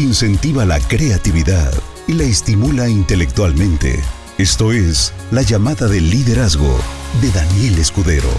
incentiva 0.00 0.64
la 0.64 0.80
creatividad 0.80 1.72
y 2.08 2.14
la 2.14 2.24
estimula 2.24 2.88
intelectualmente. 2.88 4.00
Esto 4.38 4.72
es 4.72 5.12
La 5.30 5.42
llamada 5.42 5.88
del 5.88 6.08
liderazgo 6.08 6.74
de 7.20 7.30
Daniel 7.30 7.78
Escudero. 7.78 8.30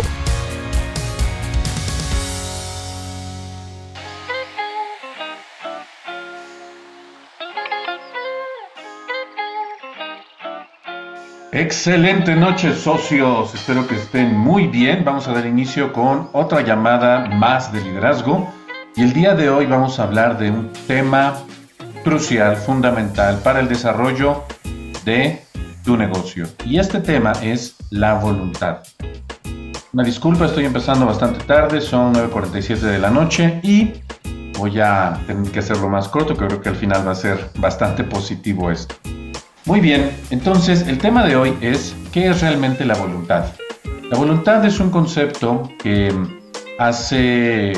Excelente 11.51 12.35
noche 12.35 12.73
socios, 12.73 13.53
espero 13.53 13.87
que 13.87 13.95
estén 13.95 14.35
muy 14.35 14.67
bien. 14.67 15.05
Vamos 15.05 15.27
a 15.27 15.33
dar 15.33 15.45
inicio 15.45 15.93
con 15.93 16.29
otra 16.33 16.61
llamada 16.61 17.29
más 17.29 17.71
de 17.71 17.81
liderazgo 17.81 18.51
y 18.95 19.03
el 19.03 19.13
día 19.13 19.35
de 19.35 19.49
hoy 19.49 19.67
vamos 19.67 19.99
a 19.99 20.03
hablar 20.03 20.37
de 20.37 20.49
un 20.49 20.71
tema 20.87 21.35
crucial, 22.03 22.55
fundamental 22.55 23.39
para 23.43 23.59
el 23.59 23.67
desarrollo 23.67 24.43
de 25.05 25.41
tu 25.83 25.97
negocio. 25.97 26.47
Y 26.65 26.79
este 26.79 26.99
tema 26.99 27.33
es 27.41 27.75
la 27.89 28.15
voluntad. 28.15 28.79
Una 29.93 30.03
disculpa, 30.03 30.45
estoy 30.45 30.65
empezando 30.65 31.05
bastante 31.05 31.43
tarde, 31.45 31.81
son 31.81 32.13
9.47 32.13 32.79
de 32.79 32.99
la 32.99 33.09
noche 33.09 33.59
y 33.63 33.91
voy 34.57 34.79
a 34.79 35.19
tener 35.27 35.51
que 35.51 35.59
hacerlo 35.59 35.89
más 35.89 36.07
corto, 36.07 36.35
que 36.35 36.47
creo 36.47 36.61
que 36.61 36.69
al 36.69 36.75
final 36.75 37.05
va 37.05 37.11
a 37.11 37.15
ser 37.15 37.49
bastante 37.57 38.03
positivo 38.03 38.71
esto. 38.71 38.95
Muy 39.65 39.79
bien, 39.79 40.11
entonces 40.29 40.87
el 40.87 40.97
tema 40.97 41.25
de 41.25 41.35
hoy 41.35 41.57
es 41.61 41.95
¿qué 42.11 42.29
es 42.29 42.41
realmente 42.41 42.85
la 42.85 42.95
voluntad? 42.95 43.45
La 44.09 44.17
voluntad 44.17 44.65
es 44.65 44.79
un 44.79 44.89
concepto 44.89 45.69
que 45.81 46.13
hace 46.79 47.73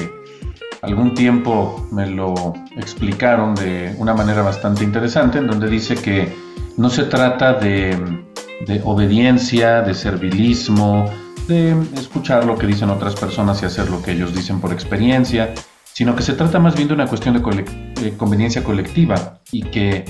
algún 0.83 1.13
tiempo 1.13 1.87
me 1.91 2.05
lo 2.07 2.53
explicaron 2.75 3.55
de 3.55 3.95
una 3.97 4.13
manera 4.13 4.41
bastante 4.41 4.83
interesante, 4.83 5.37
en 5.37 5.47
donde 5.47 5.69
dice 5.69 5.95
que 5.95 6.35
no 6.77 6.89
se 6.89 7.03
trata 7.03 7.53
de, 7.53 7.97
obediencia, 8.83 9.81
de 9.81 9.93
servilismo, 9.93 11.09
de 11.47 11.71
escuchar 11.95 12.45
lo 12.45 12.57
que 12.57 12.67
dicen 12.67 12.89
otras 12.89 13.15
personas 13.15 13.63
y 13.63 13.65
hacer 13.65 13.89
lo 13.89 14.01
que 14.01 14.11
ellos 14.11 14.35
dicen 14.35 14.59
por 14.59 14.73
experiencia, 14.73 15.53
sino 15.93 16.15
que 16.17 16.21
se 16.21 16.33
trata 16.33 16.59
más 16.59 16.75
bien 16.75 16.89
de 16.89 16.93
una 16.95 17.07
cuestión 17.07 17.33
de, 17.33 18.13
conveniencia 18.17 18.63
colectiva 18.63 19.39
y 19.51 19.63
que 19.63 20.03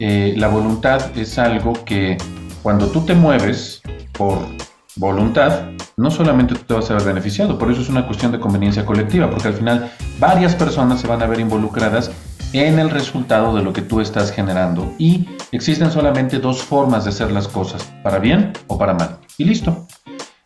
eh, 0.00 0.34
la 0.36 0.48
voluntad 0.48 1.16
es 1.16 1.38
algo 1.38 1.72
que 1.84 2.16
cuando 2.64 2.88
tú 2.88 3.02
te 3.02 3.14
mueves 3.14 3.80
por 4.12 4.40
voluntad, 4.96 5.75
no 5.98 6.10
solamente 6.10 6.54
tú 6.54 6.60
te 6.64 6.74
vas 6.74 6.90
a 6.90 6.94
ver 6.94 7.04
beneficiado, 7.04 7.58
por 7.58 7.70
eso 7.72 7.80
es 7.80 7.88
una 7.88 8.06
cuestión 8.06 8.30
de 8.30 8.38
conveniencia 8.38 8.84
colectiva, 8.84 9.30
porque 9.30 9.48
al 9.48 9.54
final 9.54 9.90
varias 10.20 10.54
personas 10.54 11.00
se 11.00 11.06
van 11.06 11.22
a 11.22 11.26
ver 11.26 11.40
involucradas 11.40 12.10
en 12.52 12.78
el 12.78 12.90
resultado 12.90 13.56
de 13.56 13.62
lo 13.62 13.72
que 13.72 13.80
tú 13.80 14.00
estás 14.00 14.30
generando 14.30 14.92
y 14.98 15.26
existen 15.52 15.90
solamente 15.90 16.38
dos 16.38 16.62
formas 16.62 17.04
de 17.04 17.10
hacer 17.10 17.32
las 17.32 17.48
cosas, 17.48 17.82
para 18.02 18.18
bien 18.18 18.52
o 18.66 18.76
para 18.76 18.92
mal. 18.92 19.18
Y 19.38 19.44
listo. 19.44 19.86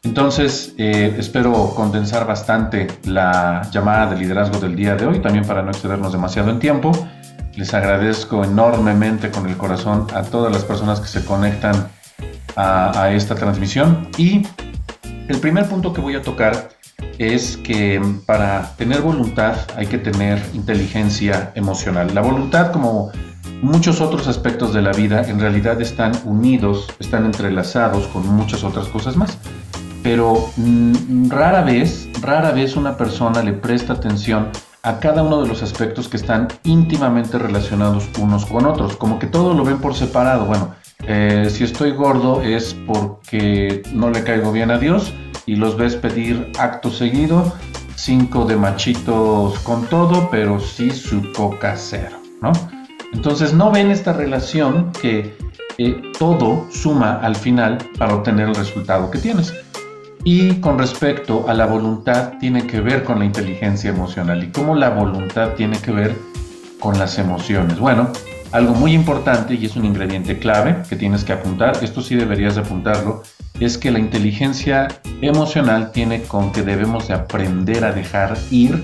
Entonces, 0.05 0.73
eh, 0.79 1.17
espero 1.19 1.75
condensar 1.75 2.27
bastante 2.27 2.87
la 3.05 3.69
llamada 3.73 4.07
de 4.15 4.19
liderazgo 4.19 4.61
del 4.61 4.77
día 4.77 4.95
de 4.95 5.05
hoy, 5.05 5.21
también 5.21 5.45
para 5.45 5.63
no 5.63 5.73
excedernos 5.73 6.13
demasiado 6.13 6.51
en 6.51 6.61
tiempo. 6.61 6.93
Les 7.57 7.75
agradezco 7.75 8.45
enormemente 8.45 9.31
con 9.31 9.49
el 9.49 9.57
corazón 9.57 10.07
a 10.15 10.23
todas 10.23 10.53
las 10.53 10.65
personas 10.65 11.01
que 11.01 11.09
se 11.09 11.25
conectan 11.25 11.89
a, 12.55 13.03
a 13.03 13.13
esta 13.13 13.35
transmisión 13.35 14.09
y 14.17 14.43
el 15.31 15.39
primer 15.39 15.69
punto 15.69 15.93
que 15.93 16.01
voy 16.01 16.17
a 16.17 16.23
tocar 16.23 16.71
es 17.19 17.57
que 17.59 18.03
para 18.27 18.75
tener 18.77 19.01
voluntad 19.01 19.57
hay 19.77 19.87
que 19.87 19.99
tener 19.99 20.43
inteligencia 20.55 21.53
emocional. 21.55 22.15
La 22.15 22.21
voluntad, 22.21 22.73
como 22.73 23.13
muchos 23.63 24.01
otros 24.01 24.27
aspectos 24.27 24.75
de 24.75 24.83
la 24.83 24.93
vida, 24.93 25.23
en 25.29 25.39
realidad 25.39 25.81
están 25.81 26.13
unidos, 26.25 26.89
están 26.99 27.27
entrelazados 27.27 28.09
con 28.09 28.27
muchas 28.27 28.65
otras 28.65 28.89
cosas 28.89 29.17
más. 29.17 29.39
Pero 30.03 30.51
mm, 30.57 31.31
rara 31.31 31.63
vez, 31.63 32.09
rara 32.21 32.51
vez 32.51 32.75
una 32.75 32.97
persona 32.97 33.43
le 33.43 33.53
presta 33.53 33.93
atención 33.93 34.49
a 34.83 34.99
cada 34.99 35.23
uno 35.23 35.43
de 35.43 35.49
los 35.49 35.63
aspectos 35.63 36.09
que 36.09 36.17
están 36.17 36.49
íntimamente 36.65 37.39
relacionados 37.39 38.09
unos 38.19 38.47
con 38.47 38.65
otros, 38.65 38.97
como 38.97 39.19
que 39.19 39.27
todo 39.27 39.55
lo 39.55 39.63
ven 39.63 39.79
por 39.79 39.95
separado. 39.95 40.47
Bueno, 40.47 40.75
eh, 41.07 41.49
si 41.51 41.65
estoy 41.65 41.93
gordo 41.93 42.43
es 42.43 42.75
porque 42.87 43.83
no 43.93 44.11
le 44.11 44.23
caigo 44.23 44.53
bien 44.53 44.71
a 44.71 44.79
Dios 44.79 45.13
y 45.47 45.57
los 45.57 45.77
ves 45.77 45.97
pedir 45.97 46.53
acto 46.59 46.91
seguido, 46.91 47.53
cinco 47.97 48.45
de 48.45 48.57
machitos 48.57 49.59
con 49.61 49.87
todo, 49.87 50.29
pero 50.31 50.61
sí 50.61 50.91
su 50.91 51.33
coca 51.33 51.75
cero, 51.77 52.17
¿no? 52.41 52.53
Entonces 53.13 53.53
no 53.53 53.71
ven 53.71 53.91
esta 53.91 54.13
relación 54.13 54.93
que 55.01 55.37
eh, 55.79 56.13
todo 56.19 56.67
suma 56.71 57.21
al 57.23 57.35
final 57.35 57.79
para 57.99 58.15
obtener 58.15 58.49
el 58.49 58.55
resultado 58.55 59.11
que 59.11 59.19
tienes. 59.19 59.55
Y 60.23 60.57
con 60.57 60.79
respecto 60.79 61.49
a 61.49 61.55
la 61.55 61.65
voluntad, 61.65 62.35
tiene 62.39 62.67
que 62.67 62.81
ver 62.81 63.05
con 63.05 63.21
la 63.21 63.25
inteligencia 63.25 63.91
emocional 63.91 64.45
y 64.45 64.49
cómo 64.49 64.75
la 64.75 64.91
voluntad 64.91 65.55
tiene 65.55 65.79
que 65.79 65.93
ver 65.93 66.15
con 66.79 66.99
las 66.99 67.19
emociones. 67.19 67.79
Bueno, 67.79 68.13
algo 68.53 68.75
muy 68.75 68.93
importante 68.93 69.55
y 69.55 69.67
es 69.67 69.77
un 69.77 69.85
ingrediente 69.85 70.39
clave 70.39 70.83
que 70.89 70.97
tienes 70.97 71.25
que 71.25 71.33
apuntar, 71.33 71.79
esto 71.83 72.03
sí 72.03 72.17
deberías 72.17 72.57
apuntarlo, 72.57 73.23
es 73.61 73.79
que 73.79 73.91
la 73.91 73.99
inteligencia 73.99 74.89
emocional 75.21 75.93
tiene 75.93 76.23
con 76.23 76.53
que 76.53 76.63
debemos 76.63 77.09
de 77.09 77.15
aprender 77.15 77.85
a 77.85 77.93
dejar 77.93 78.37
ir 78.51 78.83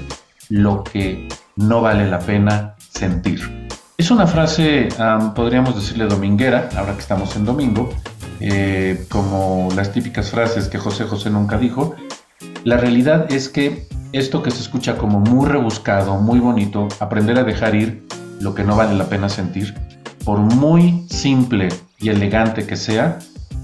lo 0.49 0.85
que 0.85 1.29
no 1.57 1.81
vale 1.81 2.09
la 2.09 2.19
pena 2.19 2.75
sentir. 2.79 3.67
Es 3.99 4.11
una 4.11 4.27
frase, 4.27 4.89
podríamos 5.35 5.75
decirle 5.75 6.05
dominguera, 6.05 6.69
ahora 6.77 6.93
que 6.93 7.01
estamos 7.01 7.35
en 7.35 7.47
domingo, 7.47 7.91
eh, 8.41 9.07
como 9.09 9.69
las 9.75 9.93
típicas 9.93 10.31
frases 10.31 10.69
que 10.69 10.79
José 10.79 11.05
José 11.05 11.31
nunca 11.31 11.57
dijo. 11.57 11.97
La 12.65 12.77
realidad 12.77 13.33
es 13.33 13.49
que 13.49 13.89
esto 14.13 14.43
que 14.43 14.51
se 14.51 14.61
escucha 14.61 14.97
como 14.97 15.21
muy 15.21 15.49
rebuscado, 15.49 16.17
muy 16.21 16.39
bonito, 16.39 16.89
aprender 17.01 17.39
a 17.39 17.45
dejar 17.45 17.75
ir 17.75 18.07
lo 18.41 18.55
que 18.55 18.65
no 18.65 18.77
vale 18.77 18.95
la 18.97 19.09
pena 19.09 19.29
sentir, 19.29 19.75
por 20.25 20.39
muy 20.39 21.07
simple 21.09 21.69
y 21.99 22.09
elegante 22.09 22.67
que 22.67 22.77
sea, 22.77 23.19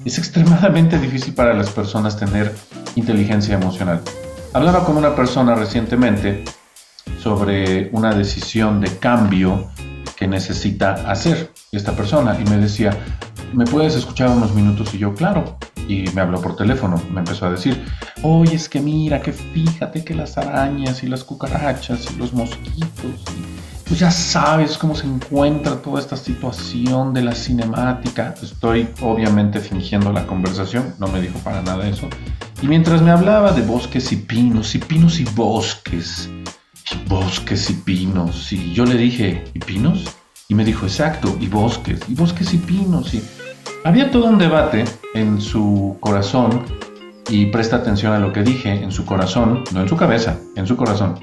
es 0.04 0.18
extremadamente 0.18 0.98
difícil 0.98 1.34
para 1.34 1.54
las 1.54 1.70
personas 1.70 2.16
tener 2.16 2.54
inteligencia 2.96 3.54
emocional. 3.54 4.00
Hablaba 4.52 4.84
con 4.84 4.96
una 4.96 5.14
persona 5.14 5.54
recientemente 5.54 6.44
sobre 7.22 7.88
una 7.92 8.14
decisión 8.14 8.80
de 8.80 8.96
cambio 8.98 9.70
que 10.16 10.26
necesita 10.26 10.94
hacer 11.10 11.52
esta 11.72 11.92
persona 11.92 12.38
y 12.38 12.48
me 12.48 12.58
decía, 12.58 12.96
¿me 13.52 13.64
puedes 13.64 13.96
escuchar 13.96 14.28
unos 14.30 14.54
minutos? 14.54 14.94
Y 14.94 14.98
yo, 14.98 15.14
claro. 15.14 15.58
Y 15.88 16.04
me 16.14 16.20
habló 16.20 16.40
por 16.40 16.54
teléfono, 16.54 17.02
me 17.12 17.20
empezó 17.20 17.46
a 17.46 17.50
decir, 17.50 17.82
oye, 18.22 18.54
es 18.54 18.68
que 18.68 18.80
mira, 18.80 19.20
que 19.20 19.32
fíjate 19.32 20.04
que 20.04 20.14
las 20.14 20.38
arañas 20.38 21.02
y 21.02 21.08
las 21.08 21.24
cucarachas 21.24 22.08
y 22.12 22.16
los 22.18 22.32
mosquitos 22.32 23.24
pues 23.92 24.00
ya 24.00 24.10
sabes 24.10 24.78
cómo 24.78 24.94
se 24.94 25.06
encuentra 25.06 25.76
toda 25.82 26.00
esta 26.00 26.16
situación 26.16 27.12
de 27.12 27.20
la 27.20 27.34
cinemática. 27.34 28.34
Estoy 28.42 28.88
obviamente 29.02 29.60
fingiendo 29.60 30.10
la 30.10 30.26
conversación, 30.26 30.94
no 30.98 31.08
me 31.08 31.20
dijo 31.20 31.38
para 31.40 31.60
nada 31.60 31.86
eso. 31.86 32.08
Y 32.62 32.68
mientras 32.68 33.02
me 33.02 33.10
hablaba 33.10 33.52
de 33.52 33.60
bosques 33.60 34.10
y 34.10 34.16
pinos, 34.16 34.74
y 34.74 34.78
pinos 34.78 35.20
y 35.20 35.24
bosques, 35.24 36.30
y 36.90 37.06
bosques 37.06 37.68
y 37.68 37.74
pinos, 37.74 38.50
y 38.50 38.72
yo 38.72 38.86
le 38.86 38.96
dije, 38.96 39.44
¿y 39.52 39.58
pinos? 39.58 40.06
Y 40.48 40.54
me 40.54 40.64
dijo, 40.64 40.86
exacto, 40.86 41.36
y 41.38 41.48
bosques, 41.48 42.00
y 42.08 42.14
bosques 42.14 42.54
y 42.54 42.56
pinos, 42.56 43.12
y 43.12 43.22
había 43.84 44.10
todo 44.10 44.24
un 44.24 44.38
debate 44.38 44.86
en 45.12 45.38
su 45.38 45.98
corazón, 46.00 46.64
y 47.28 47.44
presta 47.44 47.76
atención 47.76 48.14
a 48.14 48.18
lo 48.18 48.32
que 48.32 48.42
dije, 48.42 48.70
en 48.70 48.90
su 48.90 49.04
corazón, 49.04 49.64
no 49.70 49.82
en 49.82 49.88
su 49.90 49.98
cabeza, 49.98 50.38
en 50.56 50.66
su 50.66 50.78
corazón. 50.78 51.16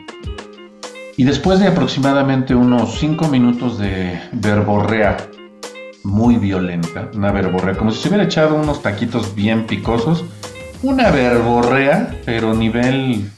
Y 1.19 1.25
después 1.25 1.59
de 1.59 1.67
aproximadamente 1.67 2.55
unos 2.55 2.97
5 2.97 3.27
minutos 3.27 3.77
de 3.77 4.17
verborrea 4.31 5.17
muy 6.05 6.37
violenta, 6.37 7.11
una 7.13 7.29
verborrea, 7.33 7.75
como 7.75 7.91
si 7.91 8.01
se 8.01 8.07
hubiera 8.07 8.23
echado 8.23 8.55
unos 8.55 8.81
taquitos 8.81 9.35
bien 9.35 9.67
picosos, 9.67 10.23
una 10.81 11.11
verborrea, 11.11 12.15
pero 12.23 12.53
nivel 12.53 13.29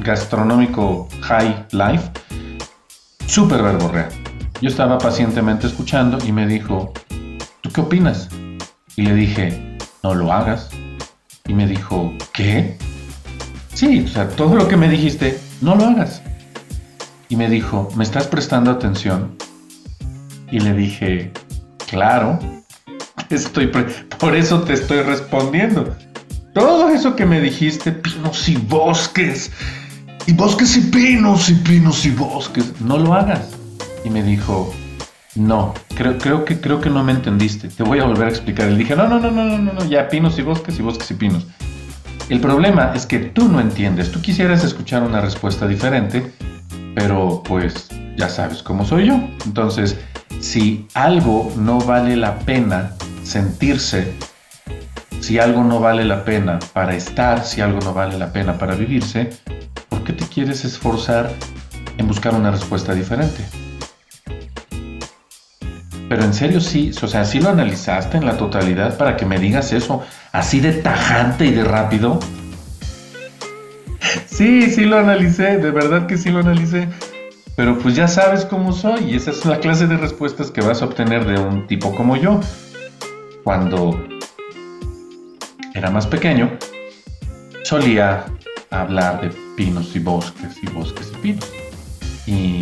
gastronómico 0.00 1.06
high 1.20 1.66
life, 1.72 2.10
súper 3.26 3.62
verborrea. 3.62 4.08
Yo 4.62 4.70
estaba 4.70 4.96
pacientemente 4.96 5.66
escuchando 5.66 6.16
y 6.26 6.32
me 6.32 6.46
dijo, 6.46 6.94
¿tú 7.60 7.70
qué 7.70 7.82
opinas? 7.82 8.30
Y 8.96 9.02
le 9.02 9.12
dije, 9.12 9.76
no 10.02 10.14
lo 10.14 10.32
hagas. 10.32 10.70
Y 11.46 11.52
me 11.52 11.66
dijo, 11.66 12.14
¿qué? 12.32 12.78
Sí, 13.74 14.02
o 14.06 14.08
sea, 14.08 14.30
todo 14.30 14.54
lo 14.54 14.66
que 14.66 14.78
me 14.78 14.88
dijiste 14.88 15.44
no 15.60 15.74
lo 15.74 15.86
hagas. 15.86 16.22
Y 17.28 17.36
me 17.36 17.48
dijo, 17.48 17.88
¿me 17.96 18.04
estás 18.04 18.26
prestando 18.26 18.70
atención? 18.70 19.36
Y 20.50 20.60
le 20.60 20.72
dije, 20.74 21.32
claro, 21.88 22.38
estoy 23.30 23.72
por 24.18 24.34
eso 24.34 24.62
te 24.62 24.74
estoy 24.74 25.02
respondiendo. 25.02 25.94
Todo 26.54 26.88
eso 26.88 27.16
que 27.16 27.26
me 27.26 27.40
dijiste, 27.40 27.92
pinos 27.92 28.48
y 28.48 28.56
bosques, 28.56 29.50
y 30.26 30.32
bosques 30.32 30.76
y 30.76 30.80
pinos 30.80 31.50
y 31.50 31.54
pinos 31.54 32.06
y 32.06 32.10
bosques, 32.10 32.80
no 32.80 32.96
lo 32.96 33.12
hagas. 33.14 33.48
y 34.04 34.10
me 34.10 34.22
dijo, 34.22 34.72
no, 35.34 35.74
creo, 35.94 36.16
creo, 36.16 36.44
que, 36.44 36.60
creo 36.60 36.80
que 36.80 36.88
no 36.88 37.04
me 37.04 37.12
entendiste, 37.12 37.68
te 37.68 37.82
voy 37.82 37.98
a 37.98 38.04
volver 38.04 38.28
a 38.28 38.30
explicar. 38.30 38.68
Le 38.68 38.78
dije, 38.78 38.96
no, 38.96 39.06
no, 39.06 39.20
no, 39.20 39.30
no, 39.30 39.58
no, 39.58 39.72
no, 39.72 39.84
ya 39.84 40.08
pinos 40.08 40.38
y 40.38 40.42
bosques 40.42 40.78
y 40.78 40.82
bosques 40.82 41.10
y 41.10 41.14
pinos. 41.14 41.46
El 42.28 42.40
problema 42.40 42.92
es 42.94 43.06
que 43.06 43.20
tú 43.20 43.48
no 43.48 43.60
entiendes, 43.60 44.10
tú 44.10 44.20
quisieras 44.20 44.64
escuchar 44.64 45.04
una 45.04 45.20
respuesta 45.20 45.68
diferente, 45.68 46.32
pero 46.96 47.40
pues 47.44 47.88
ya 48.16 48.28
sabes 48.28 48.64
cómo 48.64 48.84
soy 48.84 49.06
yo. 49.06 49.20
Entonces, 49.44 49.96
si 50.40 50.88
algo 50.94 51.52
no 51.56 51.78
vale 51.78 52.16
la 52.16 52.40
pena 52.40 52.94
sentirse, 53.22 54.12
si 55.20 55.38
algo 55.38 55.62
no 55.62 55.78
vale 55.78 56.04
la 56.04 56.24
pena 56.24 56.58
para 56.72 56.96
estar, 56.96 57.44
si 57.44 57.60
algo 57.60 57.78
no 57.80 57.94
vale 57.94 58.18
la 58.18 58.32
pena 58.32 58.58
para 58.58 58.74
vivirse, 58.74 59.30
¿por 59.88 60.02
qué 60.02 60.12
te 60.12 60.24
quieres 60.26 60.64
esforzar 60.64 61.32
en 61.96 62.08
buscar 62.08 62.34
una 62.34 62.50
respuesta 62.50 62.92
diferente? 62.92 63.44
Pero 66.08 66.22
en 66.22 66.32
serio 66.32 66.60
sí, 66.60 66.92
o 67.02 67.08
sea, 67.08 67.24
sí 67.24 67.40
lo 67.40 67.50
analizaste 67.50 68.16
en 68.16 68.26
la 68.26 68.36
totalidad 68.36 68.96
para 68.96 69.16
que 69.16 69.26
me 69.26 69.38
digas 69.38 69.72
eso 69.72 70.04
así 70.32 70.60
de 70.60 70.72
tajante 70.72 71.46
y 71.46 71.50
de 71.50 71.64
rápido. 71.64 72.20
Sí, 74.26 74.70
sí 74.70 74.84
lo 74.84 74.98
analicé, 74.98 75.58
de 75.58 75.70
verdad 75.70 76.06
que 76.06 76.16
sí 76.16 76.30
lo 76.30 76.40
analicé. 76.40 76.88
Pero 77.56 77.78
pues 77.78 77.96
ya 77.96 78.06
sabes 78.06 78.44
cómo 78.44 78.72
soy 78.72 79.12
y 79.12 79.16
esa 79.16 79.30
es 79.30 79.44
la 79.46 79.58
clase 79.58 79.86
de 79.86 79.96
respuestas 79.96 80.50
que 80.50 80.60
vas 80.60 80.82
a 80.82 80.84
obtener 80.84 81.24
de 81.24 81.40
un 81.40 81.66
tipo 81.66 81.94
como 81.94 82.16
yo. 82.16 82.40
Cuando 83.42 83.98
era 85.74 85.90
más 85.90 86.06
pequeño, 86.06 86.50
solía 87.64 88.26
hablar 88.70 89.22
de 89.22 89.30
pinos 89.56 89.96
y 89.96 90.00
bosques 90.00 90.56
y 90.62 90.66
bosques 90.68 91.12
y 91.14 91.16
pinos. 91.22 91.52
Y 92.26 92.60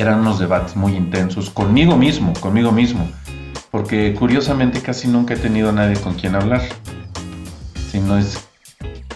eran 0.00 0.20
unos 0.20 0.38
debates 0.38 0.76
muy 0.76 0.96
intensos 0.96 1.50
conmigo 1.50 1.96
mismo, 1.96 2.32
conmigo 2.40 2.72
mismo. 2.72 3.08
Porque 3.70 4.14
curiosamente 4.14 4.80
casi 4.80 5.06
nunca 5.08 5.34
he 5.34 5.36
tenido 5.36 5.70
a 5.70 5.72
nadie 5.72 5.96
con 6.00 6.14
quien 6.14 6.34
hablar. 6.34 6.62
Si 7.90 8.00
no 8.00 8.18
es 8.18 8.48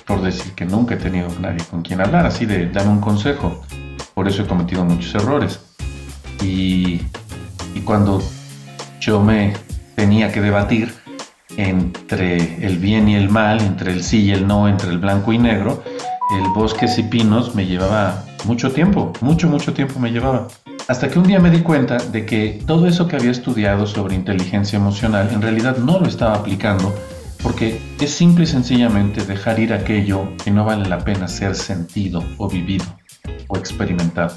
por 0.07 0.23
decir 0.23 0.53
que 0.53 0.65
nunca 0.65 0.95
he 0.95 0.99
tenido 0.99 1.29
a 1.29 1.41
nadie 1.41 1.65
con 1.71 1.83
quien 1.83 2.01
hablar, 2.01 2.27
así 2.27 2.47
de 2.47 2.69
dame 2.69 2.91
un 2.91 3.01
consejo. 3.01 3.63
Por 4.15 4.29
eso 4.29 4.43
he 4.43 4.47
cometido 4.47 4.85
muchos 4.85 5.15
errores. 5.15 5.61
Y, 6.43 7.01
cuando 7.85 8.23
yo 9.01 9.21
me 9.21 9.53
tenía 9.95 10.33
que 10.33 10.41
debatir 10.41 10.95
entre 11.57 12.65
el 12.65 12.79
bien 12.79 13.09
y 13.09 13.17
el 13.17 13.29
mal, 13.29 13.61
entre 13.61 13.93
el 13.93 14.03
sí 14.03 14.23
y 14.23 14.31
el 14.31 14.47
no, 14.47 14.69
entre 14.69 14.91
el 14.91 14.99
blanco 14.99 15.33
y 15.33 15.39
negro, 15.39 15.83
el 16.39 16.49
bosques 16.55 16.99
y 16.99 17.03
pinos 17.03 17.55
me 17.55 17.67
llevaba 17.67 18.25
mucho 18.45 18.73
tiempo, 18.73 19.13
mucho, 19.21 19.49
mucho 19.49 19.73
tiempo 19.73 19.99
me 19.99 20.11
llevaba. 20.11 20.49
Hasta 20.89 21.09
que 21.09 21.19
un 21.19 21.27
día 21.27 21.41
me 21.41 21.51
di 21.51 21.61
cuenta 21.61 21.97
de 21.97 22.27
que 22.27 22.63
todo 22.67 22.87
eso 22.87 23.09
que 23.09 23.17
había 23.17 23.31
estudiado 23.31 23.87
sobre 23.87 24.15
inteligencia 24.15 24.77
emocional 24.77 25.31
en 25.33 25.41
realidad 25.41 25.79
no 25.79 25.99
lo 25.99 26.07
estaba 26.07 26.35
aplicando 26.35 26.95
porque 27.43 27.81
es 28.01 28.11
simple 28.11 28.45
y 28.45 28.47
sencillamente 28.47 29.25
dejar 29.25 29.59
ir 29.61 29.75
aquello 29.75 30.29
que 30.43 30.51
no 30.51 30.65
vale 30.65 30.89
la 30.89 31.05
pena 31.05 31.29
ser 31.29 31.55
sentido 31.55 32.25
o 32.39 32.49
vivido 32.49 32.87
o 33.49 33.57
experimentado. 33.57 34.35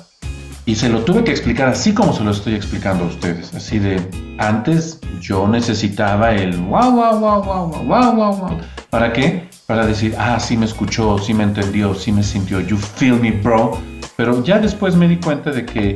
Y 0.65 0.75
se 0.75 0.89
lo 0.89 0.99
tuve 1.05 1.23
que 1.23 1.31
explicar 1.31 1.69
así 1.69 1.93
como 1.93 2.11
se 2.11 2.25
lo 2.25 2.31
estoy 2.31 2.55
explicando 2.55 3.05
a 3.05 3.07
ustedes. 3.07 3.55
Así 3.55 3.79
de, 3.79 4.01
antes 4.37 4.99
yo 5.21 5.47
necesitaba 5.47 6.33
el 6.33 6.57
wow, 6.57 6.91
wow, 6.91 7.19
wow, 7.19 7.41
wow, 7.41 7.83
wow, 7.85 8.13
wow, 8.13 8.35
wow. 8.35 8.57
¿Para 8.89 9.13
qué? 9.13 9.49
Para 9.65 9.85
decir, 9.85 10.13
ah, 10.17 10.37
sí 10.41 10.57
me 10.57 10.65
escuchó, 10.65 11.17
sí 11.19 11.33
me 11.33 11.43
entendió, 11.43 11.93
sí 11.93 12.11
me 12.11 12.21
sintió, 12.21 12.59
you 12.59 12.75
feel 12.75 13.15
me, 13.15 13.31
bro. 13.31 13.77
Pero 14.17 14.43
ya 14.43 14.59
después 14.59 14.95
me 14.95 15.07
di 15.07 15.17
cuenta 15.17 15.51
de 15.51 15.65
que 15.65 15.95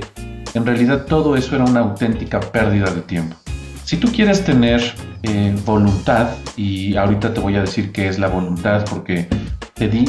en 0.53 0.65
realidad 0.65 1.05
todo 1.05 1.35
eso 1.35 1.55
era 1.55 1.65
una 1.65 1.81
auténtica 1.81 2.39
pérdida 2.39 2.91
de 2.91 3.01
tiempo. 3.01 3.35
Si 3.83 3.97
tú 3.97 4.09
quieres 4.11 4.45
tener 4.45 4.81
eh, 5.23 5.55
voluntad, 5.65 6.29
y 6.55 6.95
ahorita 6.95 7.33
te 7.33 7.41
voy 7.41 7.55
a 7.55 7.61
decir 7.61 7.91
qué 7.91 8.07
es 8.07 8.19
la 8.19 8.27
voluntad, 8.27 8.85
porque 8.89 9.27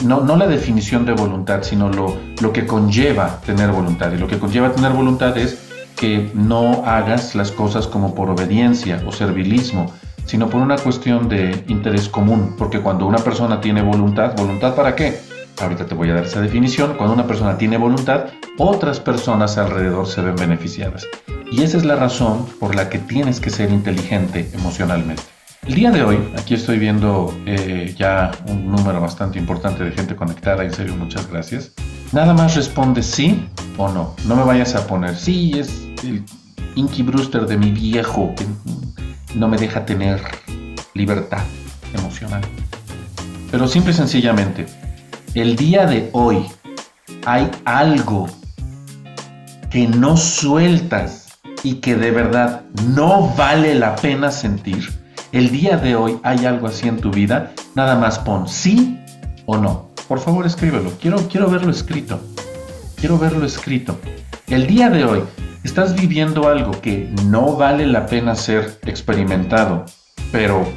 no, 0.04 0.36
la 0.36 0.46
definición 0.46 1.06
de 1.06 1.12
voluntad, 1.12 1.62
sino 1.62 1.88
lo, 1.88 2.16
lo 2.40 2.52
que 2.52 2.66
conlleva 2.66 3.40
tener 3.46 3.70
voluntad. 3.70 4.12
Y 4.12 4.18
lo 4.18 4.26
que 4.26 4.38
conlleva 4.38 4.70
tener 4.72 4.92
voluntad 4.92 5.36
es 5.38 5.70
que 5.96 6.30
no 6.34 6.84
hagas 6.84 7.34
las 7.34 7.50
cosas 7.50 7.86
como 7.86 8.14
por 8.14 8.28
obediencia 8.28 9.02
o 9.06 9.12
servilismo, 9.12 9.90
sino 10.26 10.50
por 10.50 10.60
una 10.60 10.76
cuestión 10.76 11.28
de 11.28 11.64
interés 11.68 12.08
común. 12.08 12.54
Porque 12.58 12.80
cuando 12.80 13.06
una 13.06 13.18
persona 13.18 13.60
tiene 13.60 13.82
voluntad, 13.82 14.36
¿voluntad 14.36 14.74
para 14.74 14.94
qué? 14.94 15.31
Ahorita 15.62 15.86
te 15.86 15.94
voy 15.94 16.10
a 16.10 16.14
dar 16.14 16.24
esa 16.24 16.40
definición. 16.40 16.96
Cuando 16.96 17.14
una 17.14 17.26
persona 17.26 17.56
tiene 17.56 17.76
voluntad, 17.76 18.26
otras 18.58 18.98
personas 18.98 19.58
alrededor 19.58 20.08
se 20.08 20.20
ven 20.20 20.34
beneficiadas. 20.34 21.06
Y 21.52 21.62
esa 21.62 21.76
es 21.76 21.84
la 21.84 21.94
razón 21.94 22.46
por 22.58 22.74
la 22.74 22.88
que 22.88 22.98
tienes 22.98 23.38
que 23.38 23.50
ser 23.50 23.70
inteligente 23.70 24.50
emocionalmente. 24.54 25.22
El 25.64 25.74
día 25.74 25.92
de 25.92 26.02
hoy, 26.02 26.18
aquí 26.36 26.54
estoy 26.54 26.80
viendo 26.80 27.32
eh, 27.46 27.94
ya 27.96 28.32
un 28.48 28.72
número 28.72 29.00
bastante 29.00 29.38
importante 29.38 29.84
de 29.84 29.92
gente 29.92 30.16
conectada, 30.16 30.64
en 30.64 30.74
serio, 30.74 30.96
muchas 30.96 31.30
gracias. 31.30 31.70
Nada 32.10 32.34
más 32.34 32.56
responde 32.56 33.00
sí 33.00 33.48
o 33.76 33.88
no. 33.88 34.16
No 34.26 34.34
me 34.34 34.42
vayas 34.42 34.74
a 34.74 34.84
poner 34.88 35.14
sí, 35.14 35.52
es 35.56 35.86
el 36.02 36.24
Inky 36.74 37.04
Brewster 37.04 37.46
de 37.46 37.56
mi 37.56 37.70
viejo 37.70 38.34
que 38.36 38.44
no 39.36 39.46
me 39.46 39.56
deja 39.56 39.86
tener 39.86 40.20
libertad 40.94 41.44
emocional. 41.94 42.42
Pero 43.52 43.68
simple 43.68 43.92
y 43.92 43.94
sencillamente, 43.94 44.66
el 45.34 45.56
día 45.56 45.86
de 45.86 46.10
hoy 46.12 46.46
hay 47.26 47.50
algo 47.64 48.28
que 49.70 49.86
no 49.86 50.16
sueltas 50.16 51.38
y 51.62 51.76
que 51.76 51.96
de 51.96 52.10
verdad 52.10 52.62
no 52.88 53.32
vale 53.36 53.74
la 53.74 53.96
pena 53.96 54.30
sentir 54.30 55.02
el 55.32 55.50
día 55.50 55.78
de 55.78 55.96
hoy 55.96 56.18
hay 56.24 56.44
algo 56.44 56.66
así 56.66 56.88
en 56.88 56.98
tu 56.98 57.10
vida, 57.10 57.52
nada 57.74 57.96
más 57.96 58.18
pon 58.18 58.46
sí 58.46 58.98
o 59.46 59.56
no. 59.56 59.88
Por 60.06 60.20
favor, 60.20 60.44
escríbelo. 60.44 60.92
Quiero, 61.00 61.26
quiero 61.26 61.48
verlo 61.48 61.70
escrito. 61.70 62.20
Quiero 62.96 63.18
verlo 63.18 63.46
escrito. 63.46 63.98
El 64.48 64.66
día 64.66 64.90
de 64.90 65.06
hoy 65.06 65.22
estás 65.64 65.94
viviendo 65.98 66.48
algo 66.48 66.72
que 66.82 67.10
no 67.24 67.56
vale 67.56 67.86
la 67.86 68.04
pena 68.04 68.34
ser 68.34 68.78
experimentado, 68.84 69.86
pero 70.30 70.68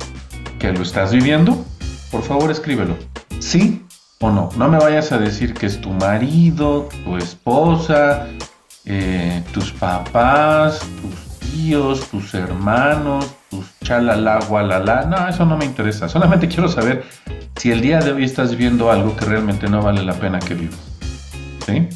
que 0.58 0.72
lo 0.72 0.84
estás 0.84 1.12
viviendo. 1.12 1.66
Por 2.10 2.24
favor, 2.24 2.50
escríbelo. 2.50 2.96
Sí 3.40 3.85
o 4.26 4.32
no. 4.32 4.50
No 4.58 4.68
me 4.68 4.78
vayas 4.78 5.12
a 5.12 5.18
decir 5.18 5.54
que 5.54 5.66
es 5.66 5.80
tu 5.80 5.92
marido, 5.92 6.90
tu 7.04 7.18
esposa, 7.18 8.28
eh, 8.86 9.44
tus 9.54 9.72
papás, 9.72 10.80
tus 11.02 11.40
tíos, 11.40 12.08
tus 12.10 12.34
hermanos, 12.34 13.26
chalala, 13.84 14.40
gualala. 14.48 15.06
No, 15.06 15.28
eso 15.28 15.46
no 15.46 15.58
me 15.58 15.66
interesa. 15.66 16.10
Solamente 16.10 16.48
quiero 16.48 16.68
saber 16.68 17.04
si 17.58 17.72
el 17.72 17.82
día 17.82 18.00
de 18.00 18.12
hoy 18.12 18.24
estás 18.24 18.52
viviendo 18.52 18.92
algo 18.92 19.16
que 19.16 19.26
realmente 19.26 19.68
no 19.68 19.82
vale 19.82 20.04
la 20.04 20.14
pena 20.14 20.40
que 20.40 20.56
vivas. 20.56 20.80
¿Sí? 21.66 21.88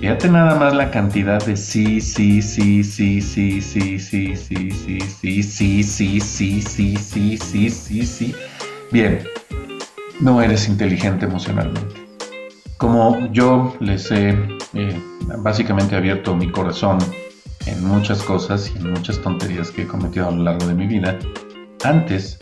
Fíjate 0.00 0.28
nada 0.28 0.54
más 0.56 0.74
la 0.74 0.90
cantidad 0.90 1.42
de 1.44 1.56
sí, 1.56 2.00
sí, 2.00 2.42
sí, 2.42 2.84
sí, 2.84 3.22
sí, 3.22 3.60
sí, 3.60 3.98
sí, 3.98 4.36
sí, 4.36 4.70
sí, 4.70 5.10
sí, 5.10 5.42
sí, 5.42 5.82
sí, 5.82 6.20
sí, 6.22 6.60
sí, 6.60 6.96
sí, 6.96 7.38
sí, 7.38 7.70
sí, 7.70 8.06
sí. 8.06 8.34
Bien, 8.92 9.26
no 10.20 10.40
eres 10.42 10.68
inteligente 10.68 11.26
emocionalmente. 11.26 12.06
Como 12.76 13.30
yo 13.32 13.74
les 13.80 14.10
he 14.10 14.36
básicamente 15.38 15.96
abierto 15.96 16.34
mi 16.34 16.50
corazón 16.50 16.98
en 17.66 17.84
muchas 17.86 18.22
cosas 18.22 18.72
y 18.74 18.78
en 18.78 18.92
muchas 18.92 19.18
tonterías 19.20 19.70
que 19.70 19.82
he 19.82 19.86
cometido 19.86 20.28
a 20.28 20.30
lo 20.30 20.42
largo 20.42 20.66
de 20.66 20.74
mi 20.74 20.86
vida. 20.86 21.18
Antes 21.84 22.38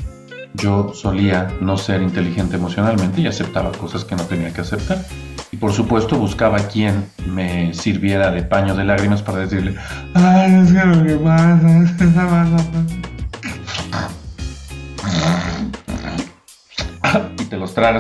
yo 0.55 0.93
solía 0.95 1.49
no 1.61 1.77
ser 1.77 2.03
inteligente 2.03 2.57
emocionalmente 2.57 3.21
y 3.21 3.27
aceptaba 3.27 3.73
cosas 3.73 4.05
que 4.05 4.17
no 4.17 4.25
tenía 4.25 4.53
que 4.53 4.61
aceptar. 4.61 4.99
Y 5.51 5.57
por 5.57 5.73
supuesto 5.73 6.17
buscaba 6.17 6.59
a 6.59 6.69
quien 6.69 7.05
me 7.27 7.73
sirviera 7.75 8.31
de 8.31 8.43
paño 8.43 8.75
de 8.75 8.85
lágrimas 8.85 9.23
para 9.23 9.39
decirle, 9.39 9.77
ay, 10.15 10.55
es 10.55 10.73
que 10.73 10.85
lo 10.85 11.05
que 11.05 11.17
pasa, 11.17 11.85
y 11.85 11.97
te 11.97 13.02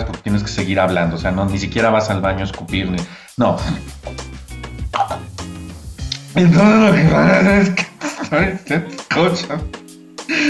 porque 0.04 0.22
tienes 0.22 0.42
que 0.42 0.48
seguir 0.48 0.80
hablando, 0.80 1.16
o 1.16 1.18
sea, 1.18 1.30
no, 1.30 1.44
ni 1.46 1.58
siquiera 1.58 1.90
vas 1.90 2.10
al 2.10 2.20
baño 2.20 2.40
a 2.40 2.44
escupir, 2.44 2.90
no, 3.36 3.56
entonces 6.34 6.78
lo 6.80 6.92
que 6.94 7.14
van 7.14 7.30
a 7.30 7.38
hacer 7.38 7.60
es 7.60 7.70
que. 7.70 7.86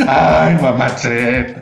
Ay, 0.06 0.56
mamaceta. 0.60 1.60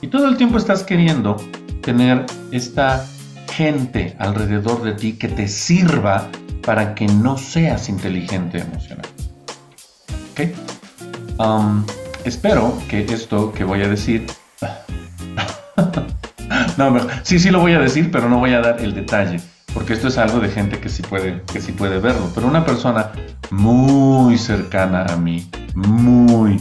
Y 0.00 0.08
todo 0.08 0.28
el 0.28 0.36
tiempo 0.36 0.58
estás 0.58 0.82
queriendo 0.82 1.36
tener 1.82 2.26
esta 2.50 3.06
gente 3.52 4.16
alrededor 4.18 4.82
de 4.82 4.92
ti 4.92 5.12
que 5.12 5.28
te 5.28 5.46
sirva 5.46 6.28
para 6.64 6.94
que 6.94 7.06
no 7.06 7.38
seas 7.38 7.88
inteligente 7.88 8.58
emocional. 8.58 9.06
¿Ok? 10.32 10.40
Um, 11.38 11.84
espero 12.24 12.76
que 12.88 13.04
esto 13.04 13.52
que 13.52 13.64
voy 13.64 13.82
a 13.82 13.88
decir... 13.88 14.26
no, 16.76 16.96
sí, 17.22 17.38
sí 17.38 17.50
lo 17.50 17.60
voy 17.60 17.72
a 17.72 17.78
decir, 17.78 18.10
pero 18.10 18.28
no 18.28 18.38
voy 18.38 18.52
a 18.52 18.60
dar 18.60 18.80
el 18.80 18.94
detalle. 18.94 19.40
porque 19.74 19.94
esto 19.94 20.08
es 20.08 20.18
algo 20.18 20.40
de 20.40 20.50
gente 20.50 20.78
que 20.78 20.88
sí 20.88 21.02
puede, 21.02 21.42
que 21.50 21.60
sí 21.60 21.72
puede 21.72 21.98
verlo, 21.98 22.30
pero 22.34 22.46
una 22.46 22.64
persona 22.64 23.10
muy 23.50 24.36
cercana 24.36 25.06
a 25.06 25.16
mí, 25.16 25.48
muy, 25.74 26.60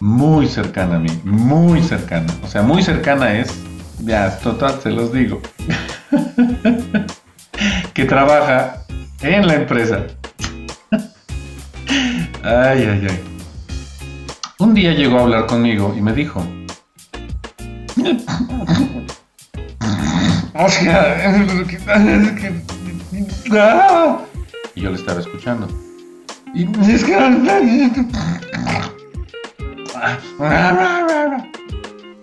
muy 0.00 0.46
cercana 0.46 0.96
a 0.96 0.98
mí, 0.98 1.10
muy 1.24 1.82
cercana, 1.82 2.32
o 2.42 2.46
sea, 2.46 2.62
muy 2.62 2.82
cercana 2.82 3.34
es, 3.34 3.62
ya, 4.00 4.38
total, 4.38 4.78
se 4.82 4.90
los 4.90 5.12
digo, 5.12 5.40
que 7.94 8.04
trabaja 8.04 8.82
en 9.22 9.46
la 9.46 9.54
empresa. 9.54 10.04
ay, 12.42 12.88
ay, 12.90 13.06
ay. 13.08 13.20
Un 14.58 14.74
día 14.74 14.92
llegó 14.92 15.18
a 15.18 15.22
hablar 15.22 15.46
conmigo 15.46 15.94
y 15.96 16.00
me 16.00 16.12
dijo, 16.12 16.44
y 24.74 24.80
yo 24.80 24.90
le 24.90 24.96
estaba 24.96 25.20
escuchando. 25.20 25.68
Y 26.54 26.66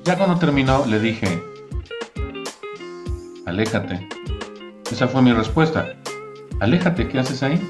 ya 0.03 0.17
cuando 0.17 0.37
terminó 0.37 0.85
le 0.85 0.99
dije, 0.99 1.41
aléjate. 3.45 4.07
Esa 4.91 5.07
fue 5.07 5.21
mi 5.21 5.33
respuesta. 5.33 5.87
Aléjate, 6.59 7.07
¿qué 7.07 7.19
haces 7.19 7.43
ahí? 7.43 7.61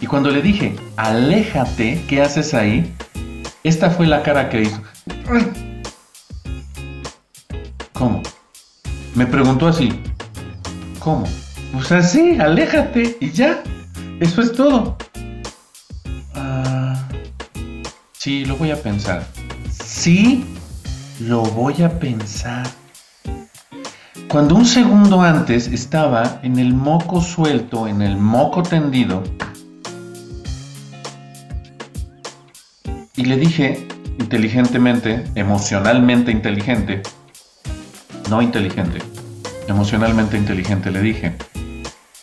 Y 0.00 0.06
cuando 0.06 0.30
le 0.30 0.40
dije, 0.40 0.76
aléjate, 0.96 2.04
¿qué 2.08 2.22
haces 2.22 2.54
ahí? 2.54 2.94
Esta 3.64 3.90
fue 3.90 4.06
la 4.06 4.22
cara 4.22 4.48
que 4.48 4.62
hizo. 4.62 4.80
¿Cómo? 7.98 8.22
Me 9.16 9.26
preguntó 9.26 9.66
así. 9.66 10.00
¿Cómo? 11.00 11.24
Pues 11.72 11.90
así, 11.90 12.38
aléjate 12.38 13.16
y 13.20 13.32
ya. 13.32 13.60
Eso 14.20 14.40
es 14.40 14.52
todo. 14.52 14.96
Ah, 16.36 17.08
sí, 18.12 18.44
lo 18.44 18.56
voy 18.56 18.70
a 18.70 18.80
pensar. 18.80 19.26
Sí, 19.72 20.44
lo 21.18 21.42
voy 21.42 21.82
a 21.82 21.98
pensar. 21.98 22.68
Cuando 24.28 24.54
un 24.54 24.66
segundo 24.66 25.20
antes 25.20 25.66
estaba 25.66 26.38
en 26.44 26.60
el 26.60 26.74
moco 26.74 27.20
suelto, 27.20 27.88
en 27.88 28.02
el 28.02 28.16
moco 28.16 28.62
tendido, 28.62 29.24
y 33.16 33.24
le 33.24 33.36
dije 33.36 33.88
inteligentemente, 34.20 35.24
emocionalmente 35.34 36.30
inteligente, 36.30 37.02
no 38.28 38.42
inteligente, 38.42 38.98
emocionalmente 39.66 40.36
inteligente, 40.36 40.90
le 40.90 41.00
dije, 41.00 41.36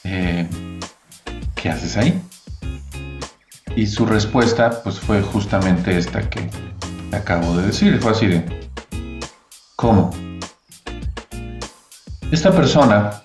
eh, 0.04 0.48
¿qué 1.56 1.70
haces 1.70 1.98
ahí? 1.98 2.22
Y 3.76 3.88
su 3.88 4.06
respuesta 4.06 4.82
pues 4.84 5.00
fue 5.00 5.22
justamente 5.22 5.98
esta 5.98 6.30
que 6.30 6.50
acabo 7.12 7.58
de 7.58 7.68
decir, 7.68 8.00
fue 8.00 8.12
así 8.12 8.28
de, 8.28 8.70
¿cómo? 9.76 10.12
Esta 12.32 12.52
persona 12.52 13.22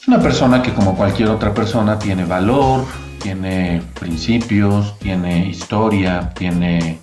es 0.00 0.08
una 0.08 0.20
persona 0.20 0.62
que 0.62 0.72
como 0.74 0.96
cualquier 0.96 1.30
otra 1.30 1.54
persona 1.54 1.98
tiene 1.98 2.24
valor, 2.24 2.84
tiene 3.22 3.82
principios, 3.98 4.98
tiene 4.98 5.48
historia, 5.48 6.30
tiene, 6.34 7.00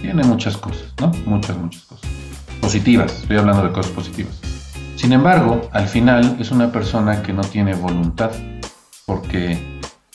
tiene 0.00 0.24
muchas 0.24 0.56
cosas, 0.56 0.92
¿no? 1.00 1.12
Muchas, 1.24 1.56
muchas 1.56 1.84
cosas. 1.84 2.10
Positivas, 2.60 3.20
estoy 3.22 3.36
hablando 3.36 3.62
de 3.62 3.72
cosas 3.72 3.92
positivas. 3.92 4.40
Sin 4.96 5.12
embargo, 5.12 5.68
al 5.72 5.86
final 5.86 6.36
es 6.40 6.50
una 6.50 6.72
persona 6.72 7.22
que 7.22 7.32
no 7.32 7.42
tiene 7.42 7.74
voluntad 7.74 8.30
porque 9.04 9.58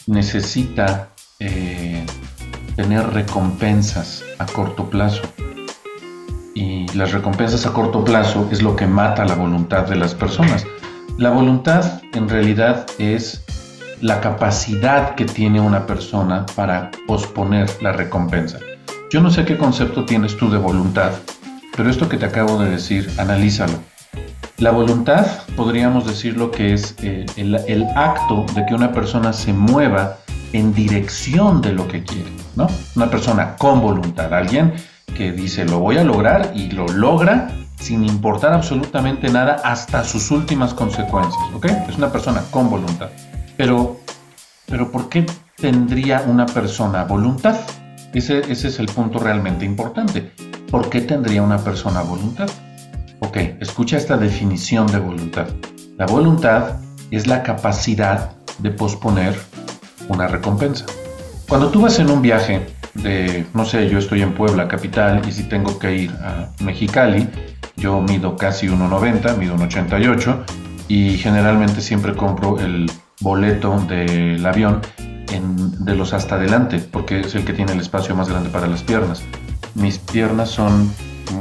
necesita 0.08 1.10
eh, 1.40 2.06
tener 2.76 3.08
recompensas 3.14 4.24
a 4.40 4.46
corto 4.46 4.90
plazo. 4.90 5.22
Y 6.54 6.88
las 6.94 7.14
recompensas 7.14 7.66
a 7.66 7.74
corto 7.74 8.04
plazo 8.04 8.50
es 8.52 8.62
lo 8.62 8.76
que 8.76 8.86
mata 8.88 9.24
la 9.26 9.36
voluntad 9.36 9.88
de 9.88 9.96
las 9.96 10.14
personas. 10.14 10.66
La 11.18 11.30
voluntad 11.30 12.02
en 12.14 12.28
realidad 12.28 12.86
es 12.98 13.44
la 14.02 14.20
capacidad 14.20 15.16
que 15.16 15.26
tiene 15.26 15.62
una 15.62 15.86
persona 15.86 16.46
para 16.56 16.92
posponer 17.08 17.70
la 17.82 17.92
recompensa. 17.92 18.60
Yo 19.12 19.22
no 19.22 19.30
sé 19.30 19.46
qué 19.46 19.58
concepto 19.58 20.06
tienes 20.06 20.36
tú 20.38 20.50
de 20.50 20.58
voluntad, 20.58 21.12
pero 21.76 21.90
esto 21.90 22.10
que 22.10 22.18
te 22.18 22.26
acabo 22.26 22.58
de 22.58 22.70
decir, 22.70 23.10
analízalo. 23.18 23.74
La 24.58 24.72
voluntad, 24.72 25.26
podríamos 25.56 26.06
decir 26.06 26.38
lo 26.38 26.52
que 26.52 26.74
es 26.74 26.96
eh, 27.02 27.26
el, 27.36 27.86
acto 27.96 28.46
de 28.54 28.64
que 28.66 28.76
una 28.76 28.92
persona 28.92 29.34
se 29.34 29.54
mueva 29.54 30.18
en 30.54 30.74
dirección 30.74 31.62
de 31.62 31.74
lo 31.74 31.88
que 31.88 32.04
quiere, 32.04 32.30
¿no? 32.56 32.68
Una 32.96 33.10
persona 33.10 33.56
con 33.58 33.82
voluntad, 33.82 34.32
alguien 34.34 34.74
que 35.16 35.32
dice 35.32 35.66
lo 35.66 35.80
voy 35.80 35.98
a 35.98 36.04
lograr 36.04 36.52
y 36.54 36.70
lo 36.72 36.88
logra 36.88 37.50
sin 37.80 38.06
importar 38.06 38.54
absolutamente 38.54 39.30
nada 39.30 39.62
hasta 39.64 40.04
sus 40.04 40.30
últimas 40.30 40.76
consecuencias, 40.76 41.42
¿ok? 41.56 41.66
Es 41.90 41.98
una 41.98 42.12
persona 42.12 42.44
con 42.52 42.70
voluntad. 42.70 43.10
Pero, 43.58 44.00
pero 44.68 44.92
¿por 44.92 45.10
qué 45.10 45.26
tendría 45.58 46.22
una 46.28 46.46
persona 46.46 47.04
voluntad? 47.06 47.56
Ese, 48.14 48.40
ese 48.52 48.68
es 48.68 48.80
el 48.80 48.88
punto 48.88 49.18
realmente 49.18 49.66
importante. 49.66 50.32
¿Por 50.72 50.90
qué 50.90 51.02
tendría 51.02 51.44
una 51.44 51.58
persona 51.58 52.02
voluntad? 52.02 52.50
Ok, 53.20 53.36
escucha 53.60 53.98
esta 53.98 54.16
definición 54.16 54.88
de 54.88 55.00
voluntad. 55.00 55.48
La 55.98 56.06
voluntad 56.06 56.78
es 57.12 57.28
la 57.28 57.44
capacidad 57.44 58.32
de 58.60 58.72
posponer 58.72 59.38
una 60.08 60.28
recompensa. 60.28 60.86
Cuando 61.50 61.70
tú 61.72 61.82
vas 61.82 62.00
en 62.00 62.10
un 62.10 62.22
viaje 62.22 62.68
de, 62.94 63.46
no 63.54 63.66
sé, 63.66 63.90
yo 63.90 64.00
estoy 64.00 64.22
en 64.22 64.34
Puebla, 64.34 64.70
capital, 64.70 65.22
y 65.28 65.34
si 65.34 65.44
tengo 65.44 65.78
que 65.78 65.94
ir 65.94 66.12
a 66.24 66.50
Mexicali, 66.64 67.28
yo 67.76 68.00
mido 68.00 68.38
casi 68.38 68.68
1,90, 68.68 69.38
mido 69.38 69.58
1,88, 69.58 70.44
y 70.88 71.18
generalmente 71.18 71.82
siempre 71.82 72.16
compro 72.16 72.58
el 72.62 72.90
boleto 73.20 73.78
del 73.90 74.46
avión 74.46 74.80
de 75.80 75.96
los 75.96 76.14
hasta 76.14 76.36
adelante, 76.36 76.80
porque 76.80 77.22
es 77.22 77.36
el 77.36 77.44
que 77.44 77.52
tiene 77.52 77.74
el 77.74 77.80
espacio 77.82 78.16
más 78.16 78.30
grande 78.30 78.50
para 78.50 78.68
las 78.68 78.84
piernas. 78.84 79.22
Mis 79.76 79.98
piernas 80.00 80.50
son 80.50 80.92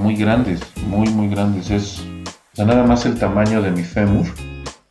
muy 0.03 0.17
grandes, 0.17 0.61
muy, 0.87 1.09
muy 1.11 1.29
grandes. 1.29 1.71
Es 1.71 2.03
nada 2.57 2.85
más 2.85 3.07
el 3.07 3.19
tamaño 3.19 3.63
de 3.63 3.71
mi 3.71 3.83
fémur. 3.83 4.27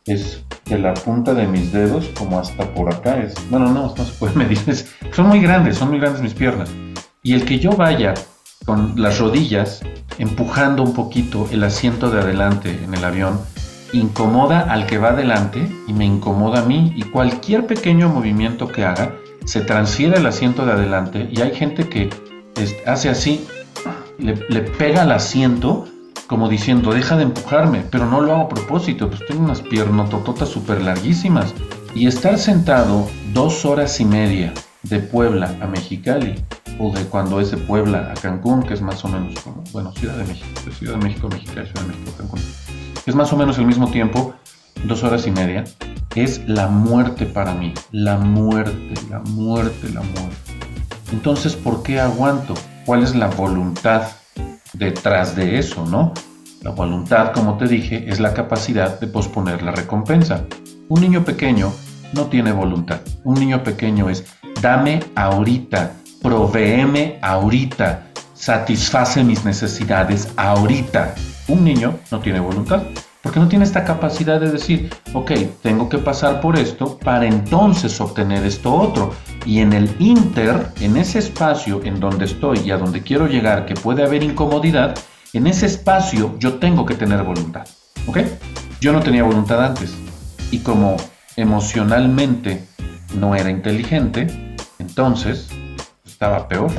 Es 0.06 0.44
de 0.66 0.78
la 0.78 0.94
punta 0.94 1.34
de 1.34 1.46
mis 1.46 1.72
dedos 1.72 2.08
como 2.18 2.38
hasta 2.38 2.64
por 2.74 2.92
acá. 2.92 3.18
Es, 3.18 3.34
bueno, 3.50 3.70
no, 3.70 3.94
no 3.96 4.04
se 4.04 4.12
puede 4.12 4.34
medir. 4.36 4.58
son 5.12 5.26
muy 5.26 5.40
grandes, 5.40 5.76
son 5.76 5.90
muy 5.90 5.98
grandes 5.98 6.22
mis 6.22 6.34
piernas. 6.34 6.70
Y 7.22 7.34
el 7.34 7.44
que 7.44 7.58
yo 7.58 7.72
vaya 7.72 8.14
con 8.66 8.94
las 8.96 9.18
rodillas 9.18 9.80
empujando 10.18 10.82
un 10.82 10.92
poquito 10.92 11.48
el 11.50 11.64
asiento 11.64 12.10
de 12.10 12.20
adelante 12.20 12.78
en 12.84 12.94
el 12.94 13.04
avión, 13.04 13.40
incomoda 13.92 14.60
al 14.60 14.86
que 14.86 14.98
va 14.98 15.10
adelante 15.10 15.66
y 15.86 15.92
me 15.92 16.04
incomoda 16.04 16.60
a 16.60 16.64
mí. 16.64 16.92
Y 16.96 17.02
cualquier 17.02 17.66
pequeño 17.66 18.08
movimiento 18.08 18.68
que 18.68 18.84
haga 18.84 19.14
se 19.44 19.62
transfiere 19.62 20.18
el 20.18 20.26
asiento 20.26 20.66
de 20.66 20.72
adelante. 20.72 21.28
Y 21.30 21.40
hay 21.40 21.54
gente 21.54 21.88
que 21.88 22.10
hace 22.86 23.08
así 23.08 23.46
le, 24.18 24.34
pega 24.62 25.02
al 25.02 25.12
asiento 25.12 25.86
como 26.26 26.48
diciendo, 26.48 26.92
deja 26.92 27.16
de 27.16 27.24
empujarme, 27.24 27.82
pero 27.90 28.06
no 28.06 28.20
lo 28.20 28.32
hago 28.32 28.42
a 28.42 28.48
propósito, 28.48 29.08
pues 29.08 29.26
tengo 29.26 29.42
unas 29.42 29.62
piernas 29.62 30.10
tototas 30.10 30.48
súper 30.48 30.80
larguísimas. 30.80 31.52
Y 31.92 32.06
estar 32.06 32.38
sentado 32.38 33.08
dos 33.32 33.64
horas 33.64 33.98
y 33.98 34.04
media 34.04 34.54
de 34.84 35.00
Puebla 35.00 35.56
a 35.60 35.66
Mexicali, 35.66 36.36
o 36.78 36.92
de 36.92 37.04
cuando 37.06 37.40
es 37.40 37.50
de 37.50 37.56
Puebla 37.56 38.12
a 38.12 38.14
Cancún, 38.14 38.62
que 38.62 38.74
es 38.74 38.80
más 38.80 39.04
o 39.04 39.08
menos 39.08 39.34
como, 39.40 39.64
bueno, 39.72 39.92
Ciudad 39.92 40.14
de 40.14 40.24
México, 40.24 40.46
Ciudad 40.78 40.94
de 40.94 41.04
México, 41.04 41.28
Mexicali, 41.28 41.66
Ciudad 41.66 41.82
de 41.82 41.88
México, 41.88 42.12
Cancún, 42.16 42.40
es 43.06 43.14
más 43.16 43.32
o 43.32 43.36
menos 43.36 43.58
el 43.58 43.66
mismo 43.66 43.90
tiempo, 43.90 44.32
dos 44.84 45.02
horas 45.02 45.26
y 45.26 45.32
media, 45.32 45.64
es 46.14 46.48
la 46.48 46.68
muerte 46.68 47.26
para 47.26 47.54
mí, 47.54 47.74
la 47.90 48.18
muerte, 48.18 48.94
la 49.10 49.18
muerte, 49.18 49.90
la 49.92 50.00
muerte. 50.00 50.49
Entonces, 51.12 51.56
¿por 51.56 51.82
qué 51.82 52.00
aguanto? 52.00 52.54
cuál 52.90 53.04
es 53.04 53.14
la 53.14 53.28
voluntad 53.28 54.02
detrás 54.72 55.36
de 55.36 55.58
eso, 55.58 55.86
¿no? 55.86 56.12
La 56.62 56.70
voluntad, 56.70 57.32
como 57.32 57.56
te 57.56 57.66
dije, 57.66 58.06
es 58.08 58.20
la 58.20 58.34
capacidad 58.34 58.98
de 58.98 59.06
posponer 59.06 59.62
la 59.62 59.70
recompensa. 59.70 60.44
Un 60.88 61.00
niño 61.00 61.24
pequeño 61.24 61.72
no 62.12 62.26
tiene 62.26 62.50
voluntad. 62.50 63.00
Un 63.24 63.34
niño 63.34 63.62
pequeño 63.62 64.10
es 64.10 64.24
dame 64.60 65.00
ahorita, 65.14 65.92
provéeme 66.20 67.20
ahorita, 67.22 68.08
satisface 68.34 69.22
mis 69.22 69.44
necesidades 69.44 70.28
ahorita. 70.36 71.14
Un 71.46 71.64
niño 71.64 71.94
no 72.10 72.18
tiene 72.18 72.40
voluntad. 72.40 72.82
Porque 73.22 73.38
no 73.38 73.48
tiene 73.48 73.66
esta 73.66 73.84
capacidad 73.84 74.40
de 74.40 74.50
decir, 74.50 74.90
ok, 75.12 75.30
tengo 75.62 75.88
que 75.88 75.98
pasar 75.98 76.40
por 76.40 76.58
esto 76.58 76.98
para 76.98 77.26
entonces 77.26 78.00
obtener 78.00 78.44
esto 78.44 78.74
otro. 78.74 79.12
Y 79.46 79.60
en 79.60 79.72
el 79.72 79.94
inter, 79.98 80.68
en 80.80 80.96
ese 80.96 81.18
espacio 81.18 81.80
en 81.84 81.98
donde 81.98 82.26
estoy 82.26 82.58
y 82.58 82.70
a 82.70 82.78
donde 82.78 83.02
quiero 83.02 83.26
llegar, 83.26 83.66
que 83.66 83.74
puede 83.74 84.04
haber 84.04 84.22
incomodidad, 84.22 84.98
en 85.32 85.46
ese 85.46 85.66
espacio 85.66 86.36
yo 86.38 86.54
tengo 86.54 86.84
que 86.84 86.94
tener 86.94 87.22
voluntad. 87.22 87.66
¿Ok? 88.06 88.18
Yo 88.80 88.92
no 88.92 89.00
tenía 89.00 89.22
voluntad 89.22 89.64
antes. 89.64 89.94
Y 90.50 90.58
como 90.58 90.96
emocionalmente 91.36 92.64
no 93.14 93.34
era 93.34 93.50
inteligente, 93.50 94.26
entonces 94.78 95.48
estaba 96.04 96.48
peor. 96.48 96.70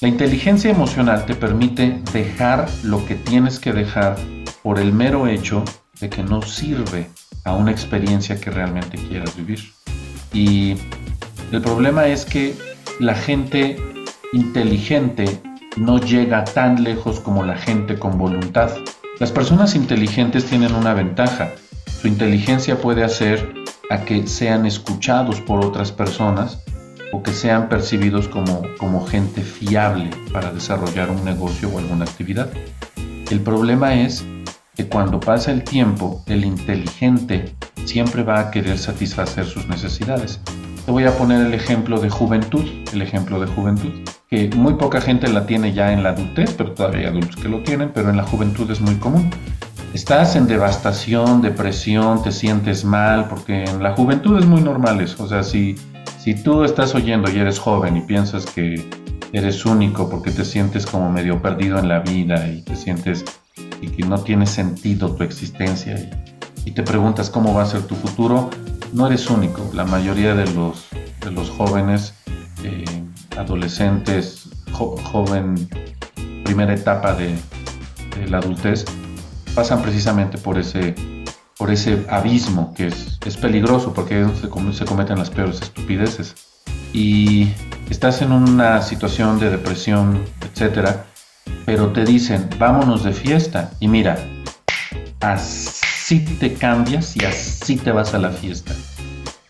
La 0.00 0.08
inteligencia 0.08 0.70
emocional 0.70 1.26
te 1.26 1.34
permite 1.34 2.00
dejar 2.12 2.68
lo 2.84 3.04
que 3.04 3.16
tienes 3.16 3.58
que 3.58 3.72
dejar 3.72 4.16
por 4.62 4.78
el 4.78 4.92
mero 4.92 5.26
hecho 5.26 5.64
de 6.00 6.08
que 6.08 6.22
no 6.22 6.40
sirve 6.42 7.10
a 7.44 7.54
una 7.54 7.70
experiencia 7.70 8.40
que 8.40 8.50
realmente 8.50 8.96
quieras 8.96 9.36
vivir. 9.36 9.60
Y 10.32 10.76
el 11.52 11.62
problema 11.62 12.06
es 12.06 12.24
que 12.24 12.54
la 13.00 13.14
gente 13.14 13.76
inteligente 14.32 15.40
no 15.76 15.98
llega 15.98 16.44
tan 16.44 16.82
lejos 16.82 17.20
como 17.20 17.44
la 17.44 17.56
gente 17.56 17.98
con 17.98 18.18
voluntad. 18.18 18.70
Las 19.18 19.32
personas 19.32 19.74
inteligentes 19.74 20.44
tienen 20.44 20.74
una 20.74 20.94
ventaja. 20.94 21.52
Su 22.00 22.08
inteligencia 22.08 22.80
puede 22.80 23.02
hacer 23.02 23.54
a 23.90 24.02
que 24.04 24.26
sean 24.26 24.66
escuchados 24.66 25.40
por 25.40 25.64
otras 25.64 25.90
personas 25.92 26.58
o 27.12 27.22
que 27.22 27.32
sean 27.32 27.68
percibidos 27.68 28.28
como, 28.28 28.62
como 28.78 29.06
gente 29.06 29.40
fiable 29.40 30.10
para 30.32 30.52
desarrollar 30.52 31.10
un 31.10 31.24
negocio 31.24 31.70
o 31.70 31.78
alguna 31.78 32.04
actividad. 32.04 32.50
El 33.30 33.40
problema 33.40 33.94
es 33.94 34.24
que 34.76 34.86
cuando 34.86 35.18
pasa 35.18 35.50
el 35.50 35.64
tiempo, 35.64 36.22
el 36.26 36.44
inteligente 36.44 37.54
siempre 37.86 38.22
va 38.22 38.40
a 38.40 38.50
querer 38.50 38.78
satisfacer 38.78 39.46
sus 39.46 39.66
necesidades. 39.66 40.40
Te 40.88 40.92
voy 40.92 41.04
a 41.04 41.14
poner 41.18 41.44
el 41.44 41.52
ejemplo 41.52 42.00
de 42.00 42.08
juventud, 42.08 42.64
el 42.94 43.02
ejemplo 43.02 43.38
de 43.38 43.46
juventud, 43.46 43.92
que 44.30 44.48
muy 44.56 44.72
poca 44.72 45.02
gente 45.02 45.28
la 45.28 45.44
tiene 45.44 45.74
ya 45.74 45.92
en 45.92 46.02
la 46.02 46.08
adultez, 46.12 46.54
pero 46.56 46.72
todavía 46.72 47.00
hay 47.00 47.06
adultos 47.08 47.36
que 47.36 47.46
lo 47.50 47.62
tienen, 47.62 47.90
pero 47.92 48.08
en 48.08 48.16
la 48.16 48.22
juventud 48.22 48.70
es 48.70 48.80
muy 48.80 48.94
común. 48.94 49.28
Estás 49.92 50.34
en 50.34 50.46
devastación, 50.46 51.42
depresión, 51.42 52.22
te 52.22 52.32
sientes 52.32 52.86
mal, 52.86 53.28
porque 53.28 53.64
en 53.64 53.82
la 53.82 53.92
juventud 53.92 54.38
es 54.38 54.46
muy 54.46 54.62
normal 54.62 55.02
eso. 55.02 55.24
O 55.24 55.28
sea, 55.28 55.42
si, 55.42 55.74
si 56.18 56.32
tú 56.32 56.64
estás 56.64 56.94
oyendo 56.94 57.30
y 57.30 57.36
eres 57.38 57.58
joven 57.58 57.98
y 57.98 58.00
piensas 58.00 58.46
que 58.46 58.82
eres 59.34 59.66
único 59.66 60.08
porque 60.08 60.30
te 60.30 60.42
sientes 60.42 60.86
como 60.86 61.12
medio 61.12 61.42
perdido 61.42 61.78
en 61.78 61.88
la 61.88 61.98
vida 61.98 62.48
y 62.48 62.62
te 62.62 62.74
sientes 62.74 63.26
y 63.82 63.88
que 63.88 64.06
no 64.06 64.18
tiene 64.20 64.46
sentido 64.46 65.14
tu 65.14 65.22
existencia 65.22 65.98
y, 65.98 66.08
y 66.64 66.70
te 66.70 66.82
preguntas 66.82 67.28
cómo 67.28 67.52
va 67.52 67.64
a 67.64 67.66
ser 67.66 67.82
tu 67.82 67.94
futuro, 67.94 68.48
no 68.92 69.06
eres 69.06 69.28
único. 69.30 69.70
La 69.74 69.84
mayoría 69.84 70.34
de 70.34 70.46
los, 70.52 70.86
de 71.20 71.30
los 71.30 71.50
jóvenes, 71.50 72.14
eh, 72.64 72.84
adolescentes, 73.36 74.48
joven, 74.72 75.68
primera 76.44 76.74
etapa 76.74 77.14
de, 77.14 77.34
la 78.28 78.38
adultez, 78.38 78.84
pasan 79.54 79.80
precisamente 79.80 80.38
por 80.38 80.58
ese, 80.58 80.94
por 81.56 81.70
ese 81.70 82.04
abismo 82.10 82.74
que 82.74 82.88
es, 82.88 83.18
es 83.24 83.36
peligroso 83.36 83.94
porque 83.94 84.26
se 84.72 84.84
cometen 84.84 85.18
las 85.18 85.30
peores 85.30 85.62
estupideces. 85.62 86.34
Y 86.92 87.52
estás 87.90 88.22
en 88.22 88.32
una 88.32 88.82
situación 88.82 89.38
de 89.38 89.50
depresión, 89.50 90.24
etcétera, 90.40 91.06
pero 91.64 91.92
te 91.92 92.04
dicen, 92.04 92.48
vámonos 92.58 93.04
de 93.04 93.12
fiesta. 93.12 93.70
Y 93.78 93.88
mira, 93.88 94.18
así 95.20 95.77
si 96.08 96.20
te 96.20 96.54
cambias 96.54 97.14
y 97.18 97.24
así 97.26 97.76
te 97.76 97.92
vas 97.92 98.14
a 98.14 98.18
la 98.18 98.30
fiesta. 98.30 98.72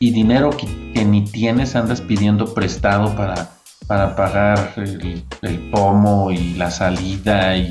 Y 0.01 0.11
dinero 0.11 0.51
que, 0.51 0.67
ni 1.05 1.25
tienes 1.25 1.77
andas 1.77 2.01
pidiendo 2.01 2.53
prestado 2.53 3.15
para, 3.15 3.51
para 3.87 4.17
pagar 4.17 4.73
el, 4.77 5.23
pomo 5.71 6.33
y 6.33 6.55
la 6.55 6.69
salida 6.73 7.57
y 7.57 7.71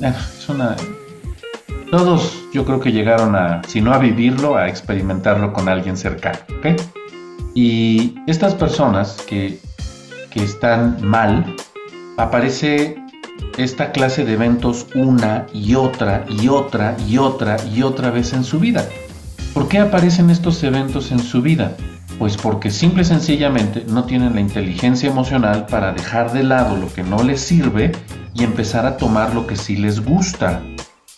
es 0.00 0.48
una 0.48 0.76
todos 1.90 2.42
yo 2.54 2.64
creo 2.64 2.80
que 2.80 2.90
llegaron 2.90 3.36
a, 3.36 3.60
si 3.68 3.82
no 3.82 3.92
a 3.92 3.98
vivirlo, 3.98 4.56
a 4.56 4.66
experimentarlo 4.66 5.52
con 5.52 5.68
alguien 5.68 5.98
cercano. 5.98 6.38
Y 7.54 8.14
estas 8.26 8.54
personas 8.54 9.20
que, 9.28 9.60
que 10.30 10.42
están 10.42 11.04
mal, 11.06 11.54
aparece 12.16 12.96
esta 13.62 13.92
clase 13.92 14.24
de 14.24 14.32
eventos 14.32 14.86
una 14.94 15.46
y 15.52 15.74
otra 15.74 16.24
y 16.28 16.48
otra 16.48 16.96
y 17.06 17.18
otra 17.18 17.56
y 17.72 17.82
otra 17.82 18.10
vez 18.10 18.32
en 18.32 18.44
su 18.44 18.58
vida. 18.58 18.88
¿Por 19.52 19.68
qué 19.68 19.78
aparecen 19.78 20.30
estos 20.30 20.62
eventos 20.62 21.12
en 21.12 21.18
su 21.18 21.42
vida? 21.42 21.76
Pues 22.18 22.36
porque 22.36 22.70
simple 22.70 23.02
y 23.02 23.06
sencillamente 23.06 23.84
no 23.86 24.04
tienen 24.04 24.34
la 24.34 24.40
inteligencia 24.40 25.10
emocional 25.10 25.66
para 25.66 25.92
dejar 25.92 26.32
de 26.32 26.42
lado 26.42 26.76
lo 26.76 26.92
que 26.92 27.02
no 27.02 27.22
les 27.22 27.40
sirve 27.40 27.92
y 28.34 28.44
empezar 28.44 28.86
a 28.86 28.96
tomar 28.96 29.34
lo 29.34 29.46
que 29.46 29.56
sí 29.56 29.76
les 29.76 30.04
gusta. 30.04 30.62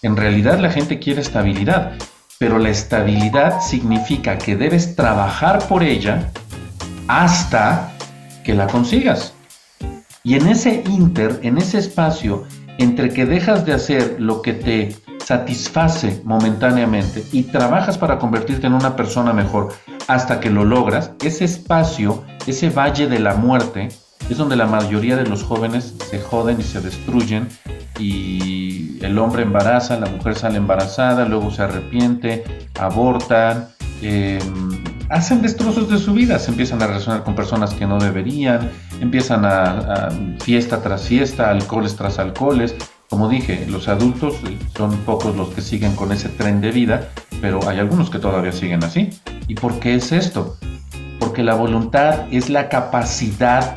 En 0.02 0.16
realidad 0.16 0.58
la 0.58 0.70
gente 0.70 0.98
quiere 0.98 1.20
estabilidad, 1.20 1.92
pero 2.38 2.58
la 2.58 2.70
estabilidad 2.70 3.60
significa 3.60 4.38
que 4.38 4.56
debes 4.56 4.96
trabajar 4.96 5.66
por 5.68 5.82
ella 5.82 6.32
hasta 7.06 7.92
que 8.42 8.54
la 8.54 8.66
consigas. 8.66 9.34
Y 10.24 10.34
en 10.34 10.48
ese 10.48 10.82
inter, 10.86 11.40
en 11.42 11.58
ese 11.58 11.78
espacio 11.78 12.44
entre 12.78 13.10
que 13.10 13.26
dejas 13.26 13.66
de 13.66 13.72
hacer 13.72 14.16
lo 14.18 14.42
que 14.42 14.54
te 14.54 14.96
satisface 15.24 16.20
momentáneamente 16.24 17.24
y 17.32 17.44
trabajas 17.44 17.98
para 17.98 18.18
convertirte 18.18 18.66
en 18.66 18.74
una 18.74 18.96
persona 18.96 19.32
mejor 19.32 19.72
hasta 20.08 20.40
que 20.40 20.50
lo 20.50 20.64
logras, 20.64 21.12
ese 21.22 21.44
espacio, 21.44 22.24
ese 22.46 22.70
valle 22.70 23.06
de 23.06 23.18
la 23.18 23.34
muerte, 23.34 23.88
es 24.28 24.36
donde 24.36 24.56
la 24.56 24.66
mayoría 24.66 25.16
de 25.16 25.26
los 25.26 25.42
jóvenes 25.42 25.94
se 26.10 26.20
joden 26.20 26.60
y 26.60 26.62
se 26.62 26.80
destruyen 26.80 27.48
y 27.98 28.98
el 29.04 29.18
hombre 29.18 29.42
embaraza, 29.42 29.98
la 29.98 30.08
mujer 30.08 30.34
sale 30.34 30.56
embarazada, 30.56 31.24
luego 31.24 31.50
se 31.50 31.62
arrepiente, 31.62 32.44
abortan, 32.78 33.68
eh, 34.00 34.38
hacen 35.12 35.42
destrozos 35.42 35.90
de 35.90 35.98
su 35.98 36.14
vida, 36.14 36.38
se 36.38 36.50
empiezan 36.50 36.82
a 36.82 36.86
relacionar 36.86 37.22
con 37.22 37.34
personas 37.34 37.74
que 37.74 37.86
no 37.86 37.98
deberían, 37.98 38.70
empiezan 39.00 39.44
a, 39.44 40.08
fiesta 40.40 40.82
tras 40.82 41.02
fiesta, 41.02 41.50
alcoholes 41.50 41.96
tras 41.96 42.18
alcoholes. 42.18 42.74
Como 43.10 43.28
dije, 43.28 43.66
los 43.68 43.88
adultos 43.88 44.36
son 44.74 44.96
pocos 45.00 45.36
los 45.36 45.50
que 45.50 45.60
siguen 45.60 45.94
con 45.96 46.12
ese 46.12 46.30
tren 46.30 46.62
de 46.62 46.70
vida, 46.70 47.10
pero 47.42 47.60
hay 47.68 47.78
algunos 47.78 48.08
que 48.08 48.18
todavía 48.18 48.52
siguen 48.52 48.82
así. 48.84 49.10
¿Y 49.48 49.54
por 49.54 49.78
qué 49.80 49.96
es 49.96 50.12
esto? 50.12 50.56
Porque 51.18 51.42
la 51.42 51.54
voluntad 51.54 52.26
es 52.30 52.48
la 52.48 52.70
capacidad 52.70 53.74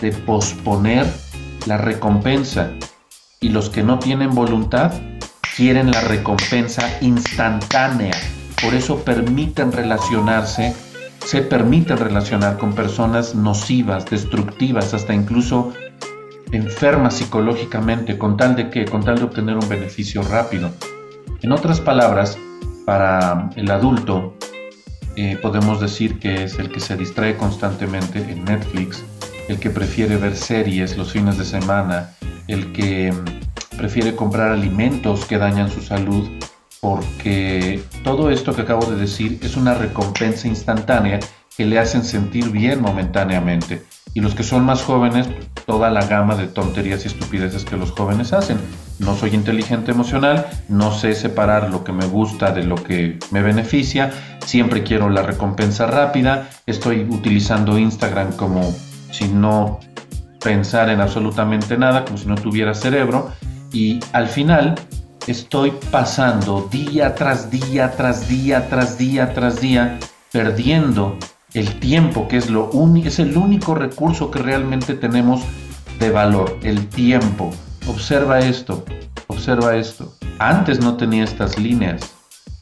de 0.00 0.12
posponer 0.12 1.06
la 1.66 1.76
recompensa. 1.76 2.70
Y 3.40 3.50
los 3.50 3.68
que 3.68 3.82
no 3.82 3.98
tienen 3.98 4.34
voluntad 4.34 4.92
quieren 5.54 5.90
la 5.90 6.00
recompensa 6.00 6.88
instantánea 7.02 8.14
por 8.62 8.74
eso 8.74 9.04
permiten 9.04 9.72
relacionarse, 9.72 10.74
se 11.24 11.42
permiten 11.42 11.98
relacionar 11.98 12.58
con 12.58 12.74
personas 12.74 13.34
nocivas, 13.34 14.06
destructivas, 14.06 14.94
hasta 14.94 15.12
incluso 15.12 15.72
enfermas 16.52 17.14
psicológicamente, 17.14 18.16
con 18.18 18.36
tal 18.36 18.54
de 18.54 18.70
que, 18.70 18.84
con 18.84 19.04
tal 19.04 19.16
de 19.16 19.24
obtener 19.24 19.56
un 19.56 19.68
beneficio 19.68 20.22
rápido. 20.22 20.70
En 21.42 21.50
otras 21.50 21.80
palabras, 21.80 22.38
para 22.84 23.50
el 23.56 23.70
adulto, 23.70 24.34
eh, 25.16 25.36
podemos 25.42 25.80
decir 25.80 26.18
que 26.18 26.44
es 26.44 26.58
el 26.58 26.70
que 26.70 26.80
se 26.80 26.96
distrae 26.96 27.36
constantemente 27.36 28.18
en 28.18 28.44
Netflix, 28.44 29.04
el 29.48 29.58
que 29.58 29.70
prefiere 29.70 30.16
ver 30.16 30.36
series 30.36 30.96
los 30.96 31.12
fines 31.12 31.36
de 31.36 31.44
semana, 31.44 32.10
el 32.48 32.72
que 32.72 33.12
mm, 33.12 33.76
prefiere 33.76 34.14
comprar 34.14 34.52
alimentos 34.52 35.24
que 35.24 35.38
dañan 35.38 35.70
su 35.70 35.80
salud 35.82 36.28
porque 36.82 37.80
todo 38.02 38.28
esto 38.28 38.56
que 38.56 38.62
acabo 38.62 38.84
de 38.90 38.96
decir 38.96 39.38
es 39.40 39.56
una 39.56 39.72
recompensa 39.72 40.48
instantánea 40.48 41.20
que 41.56 41.64
le 41.64 41.78
hacen 41.78 42.02
sentir 42.02 42.50
bien 42.50 42.82
momentáneamente. 42.82 43.84
Y 44.14 44.20
los 44.20 44.34
que 44.34 44.42
son 44.42 44.64
más 44.64 44.82
jóvenes, 44.82 45.28
toda 45.64 45.90
la 45.90 46.04
gama 46.06 46.34
de 46.34 46.48
tonterías 46.48 47.04
y 47.04 47.06
estupideces 47.06 47.64
que 47.64 47.76
los 47.76 47.92
jóvenes 47.92 48.32
hacen. 48.32 48.58
No 48.98 49.14
soy 49.14 49.30
inteligente 49.30 49.92
emocional, 49.92 50.44
no 50.68 50.92
sé 50.92 51.14
separar 51.14 51.70
lo 51.70 51.84
que 51.84 51.92
me 51.92 52.06
gusta 52.06 52.50
de 52.50 52.64
lo 52.64 52.74
que 52.74 53.16
me 53.30 53.42
beneficia, 53.42 54.10
siempre 54.44 54.82
quiero 54.82 55.08
la 55.08 55.22
recompensa 55.22 55.86
rápida, 55.86 56.50
estoy 56.66 57.06
utilizando 57.08 57.78
Instagram 57.78 58.32
como 58.32 58.74
si 59.12 59.28
no 59.28 59.78
pensar 60.42 60.90
en 60.90 61.00
absolutamente 61.00 61.78
nada, 61.78 62.04
como 62.04 62.18
si 62.18 62.26
no 62.26 62.34
tuviera 62.34 62.74
cerebro, 62.74 63.30
y 63.72 64.00
al 64.12 64.26
final 64.26 64.74
estoy 65.26 65.72
pasando 65.90 66.68
día 66.70 67.14
tras 67.14 67.50
día, 67.50 67.92
tras 67.92 68.28
día, 68.28 68.68
tras 68.68 68.98
día, 68.98 69.32
tras 69.34 69.60
día, 69.60 69.98
perdiendo 70.32 71.16
el 71.54 71.78
tiempo, 71.78 72.28
que 72.28 72.38
es, 72.38 72.50
lo 72.50 72.70
es 73.04 73.18
el 73.18 73.36
único 73.36 73.74
recurso 73.74 74.30
que 74.30 74.40
realmente 74.40 74.94
tenemos 74.94 75.42
de 75.98 76.10
valor, 76.10 76.58
el 76.62 76.88
tiempo. 76.88 77.50
Observa 77.86 78.40
esto, 78.40 78.84
observa 79.26 79.76
esto. 79.76 80.12
Antes 80.38 80.80
no 80.80 80.96
tenía 80.96 81.24
estas 81.24 81.58
líneas, 81.58 82.14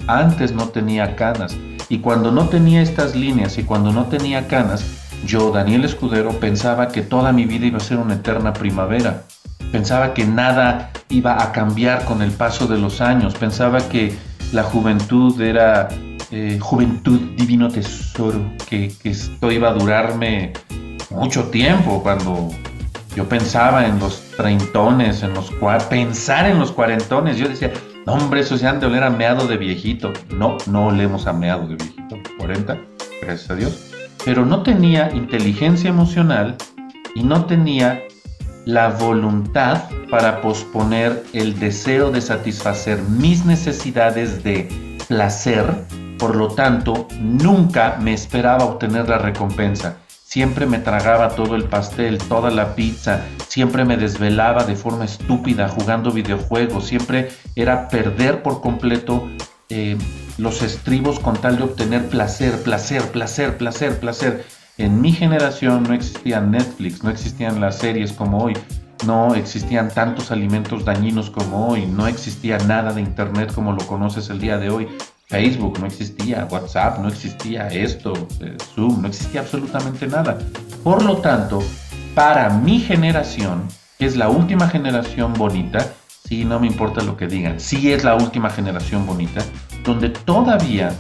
antes 0.06 0.52
no 0.52 0.68
tenía 0.68 1.16
canas. 1.16 1.56
Y 1.88 1.98
cuando 1.98 2.30
no 2.30 2.48
tenía 2.48 2.82
estas 2.82 3.16
líneas 3.16 3.58
y 3.58 3.64
cuando 3.64 3.92
no 3.92 4.06
tenía 4.06 4.46
canas, 4.48 4.84
yo, 5.24 5.50
Daniel 5.50 5.84
Escudero, 5.84 6.30
pensaba 6.40 6.88
que 6.88 7.02
toda 7.02 7.32
mi 7.32 7.44
vida 7.44 7.66
iba 7.66 7.78
a 7.78 7.80
ser 7.80 7.98
una 7.98 8.14
eterna 8.14 8.52
primavera. 8.52 9.24
Pensaba 9.72 10.14
que 10.14 10.24
nada 10.24 10.90
iba 11.10 11.42
a 11.42 11.52
cambiar 11.52 12.04
con 12.04 12.22
el 12.22 12.30
paso 12.30 12.66
de 12.66 12.78
los 12.78 13.00
años. 13.00 13.34
Pensaba 13.34 13.78
que 13.88 14.16
la 14.52 14.62
juventud 14.62 15.40
era 15.40 15.88
eh, 16.30 16.58
juventud, 16.60 17.20
divino 17.36 17.68
tesoro, 17.68 18.40
que, 18.68 18.92
que 19.02 19.10
esto 19.10 19.50
iba 19.50 19.68
a 19.68 19.72
durarme 19.72 20.52
mucho 21.10 21.44
tiempo 21.48 22.02
cuando 22.02 22.50
yo 23.16 23.28
pensaba 23.28 23.86
en 23.86 23.98
los 23.98 24.22
treintones, 24.36 25.22
en 25.22 25.34
los 25.34 25.50
pensar 25.88 26.46
en 26.46 26.58
los 26.58 26.70
cuarentones, 26.70 27.36
yo 27.36 27.48
decía, 27.48 27.72
no, 28.06 28.14
hombre, 28.14 28.40
eso 28.40 28.56
se 28.56 28.66
han 28.66 28.78
de 28.80 28.86
oler 28.86 29.02
a 29.02 29.10
de 29.10 29.56
viejito. 29.56 30.12
No, 30.30 30.56
no 30.66 30.86
olemos 30.86 31.26
a 31.26 31.32
meado 31.32 31.66
de 31.66 31.76
viejito, 31.76 32.16
40, 32.38 32.78
gracias 33.22 33.50
a 33.50 33.54
Dios. 33.56 33.90
Pero 34.24 34.46
no 34.46 34.62
tenía 34.62 35.10
inteligencia 35.12 35.90
emocional 35.90 36.56
y 37.14 37.22
no 37.22 37.44
tenía 37.46 38.02
la 38.64 38.88
voluntad 38.90 39.84
para 40.10 40.40
posponer 40.40 41.22
el 41.32 41.58
deseo 41.58 42.10
de 42.10 42.20
satisfacer 42.20 43.00
mis 43.02 43.44
necesidades 43.44 44.42
de 44.44 44.68
placer, 45.08 45.66
por 46.18 46.36
lo 46.36 46.48
tanto, 46.48 47.08
nunca 47.20 47.96
me 48.00 48.12
esperaba 48.12 48.64
obtener 48.64 49.08
la 49.08 49.18
recompensa. 49.18 49.96
Siempre 50.08 50.66
me 50.66 50.78
tragaba 50.78 51.30
todo 51.30 51.56
el 51.56 51.64
pastel, 51.64 52.18
toda 52.18 52.50
la 52.50 52.76
pizza, 52.76 53.22
siempre 53.48 53.84
me 53.84 53.96
desvelaba 53.96 54.62
de 54.64 54.76
forma 54.76 55.04
estúpida 55.04 55.68
jugando 55.68 56.12
videojuegos, 56.12 56.86
siempre 56.86 57.30
era 57.56 57.88
perder 57.88 58.42
por 58.42 58.60
completo 58.60 59.28
eh, 59.70 59.96
los 60.38 60.62
estribos 60.62 61.18
con 61.18 61.36
tal 61.36 61.56
de 61.56 61.64
obtener 61.64 62.08
placer, 62.08 62.62
placer, 62.62 63.02
placer, 63.10 63.56
placer, 63.56 63.98
placer. 63.98 64.44
En 64.80 65.02
mi 65.02 65.12
generación 65.12 65.82
no 65.82 65.92
existía 65.92 66.40
Netflix, 66.40 67.04
no 67.04 67.10
existían 67.10 67.60
las 67.60 67.76
series 67.76 68.14
como 68.14 68.38
hoy, 68.38 68.54
no 69.04 69.34
existían 69.34 69.90
tantos 69.90 70.30
alimentos 70.30 70.86
dañinos 70.86 71.28
como 71.28 71.68
hoy, 71.68 71.84
no 71.84 72.06
existía 72.06 72.56
nada 72.60 72.94
de 72.94 73.02
Internet 73.02 73.52
como 73.54 73.72
lo 73.72 73.86
conoces 73.86 74.30
el 74.30 74.40
día 74.40 74.56
de 74.56 74.70
hoy. 74.70 74.88
Facebook 75.26 75.78
no 75.80 75.86
existía, 75.86 76.48
WhatsApp 76.50 76.98
no 76.98 77.08
existía, 77.08 77.68
esto, 77.68 78.14
eh, 78.40 78.56
Zoom, 78.74 79.02
no 79.02 79.08
existía 79.08 79.42
absolutamente 79.42 80.06
nada. 80.06 80.38
Por 80.82 81.04
lo 81.04 81.18
tanto, 81.18 81.62
para 82.14 82.48
mi 82.48 82.80
generación, 82.80 83.64
que 83.98 84.06
es 84.06 84.16
la 84.16 84.30
última 84.30 84.66
generación 84.66 85.34
bonita, 85.34 85.92
sí, 86.26 86.46
no 86.46 86.58
me 86.58 86.68
importa 86.68 87.02
lo 87.02 87.18
que 87.18 87.26
digan, 87.26 87.60
sí 87.60 87.92
es 87.92 88.02
la 88.02 88.14
última 88.14 88.48
generación 88.48 89.04
bonita, 89.04 89.44
donde 89.84 90.08
todavía 90.08 90.90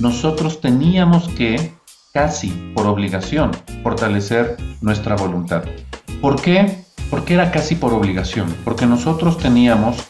nosotros 0.00 0.60
teníamos 0.60 1.28
que, 1.28 1.77
casi 2.12 2.50
por 2.74 2.86
obligación, 2.86 3.50
fortalecer 3.82 4.56
nuestra 4.80 5.16
voluntad. 5.16 5.64
¿Por 6.20 6.40
qué? 6.40 6.84
Porque 7.10 7.34
era 7.34 7.50
casi 7.50 7.74
por 7.74 7.92
obligación, 7.92 8.54
porque 8.64 8.86
nosotros 8.86 9.38
teníamos 9.38 10.08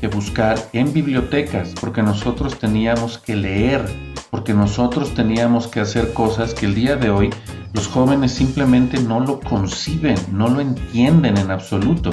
que 0.00 0.08
buscar 0.08 0.58
en 0.72 0.92
bibliotecas, 0.92 1.72
porque 1.80 2.02
nosotros 2.02 2.58
teníamos 2.58 3.18
que 3.18 3.36
leer, 3.36 3.84
porque 4.30 4.54
nosotros 4.54 5.14
teníamos 5.14 5.66
que 5.66 5.80
hacer 5.80 6.12
cosas 6.12 6.54
que 6.54 6.66
el 6.66 6.74
día 6.74 6.96
de 6.96 7.10
hoy 7.10 7.30
los 7.72 7.88
jóvenes 7.88 8.32
simplemente 8.32 8.98
no 9.00 9.20
lo 9.20 9.40
conciben, 9.40 10.16
no 10.32 10.48
lo 10.48 10.60
entienden 10.60 11.36
en 11.36 11.50
absoluto. 11.50 12.10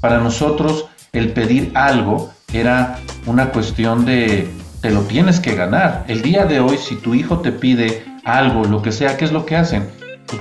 Para 0.00 0.18
nosotros 0.18 0.86
el 1.12 1.32
pedir 1.32 1.72
algo 1.74 2.30
era 2.52 2.98
una 3.26 3.50
cuestión 3.50 4.04
de 4.04 4.48
te 4.80 4.90
lo 4.90 5.00
tienes 5.02 5.40
que 5.40 5.54
ganar. 5.54 6.04
El 6.06 6.22
día 6.22 6.44
de 6.44 6.60
hoy 6.60 6.78
si 6.78 6.96
tu 6.96 7.14
hijo 7.14 7.40
te 7.40 7.50
pide 7.50 8.04
algo, 8.24 8.64
lo 8.64 8.82
que 8.82 8.92
sea, 8.92 9.16
¿qué 9.16 9.24
es 9.24 9.32
lo 9.32 9.46
que 9.46 9.56
hacen? 9.56 9.88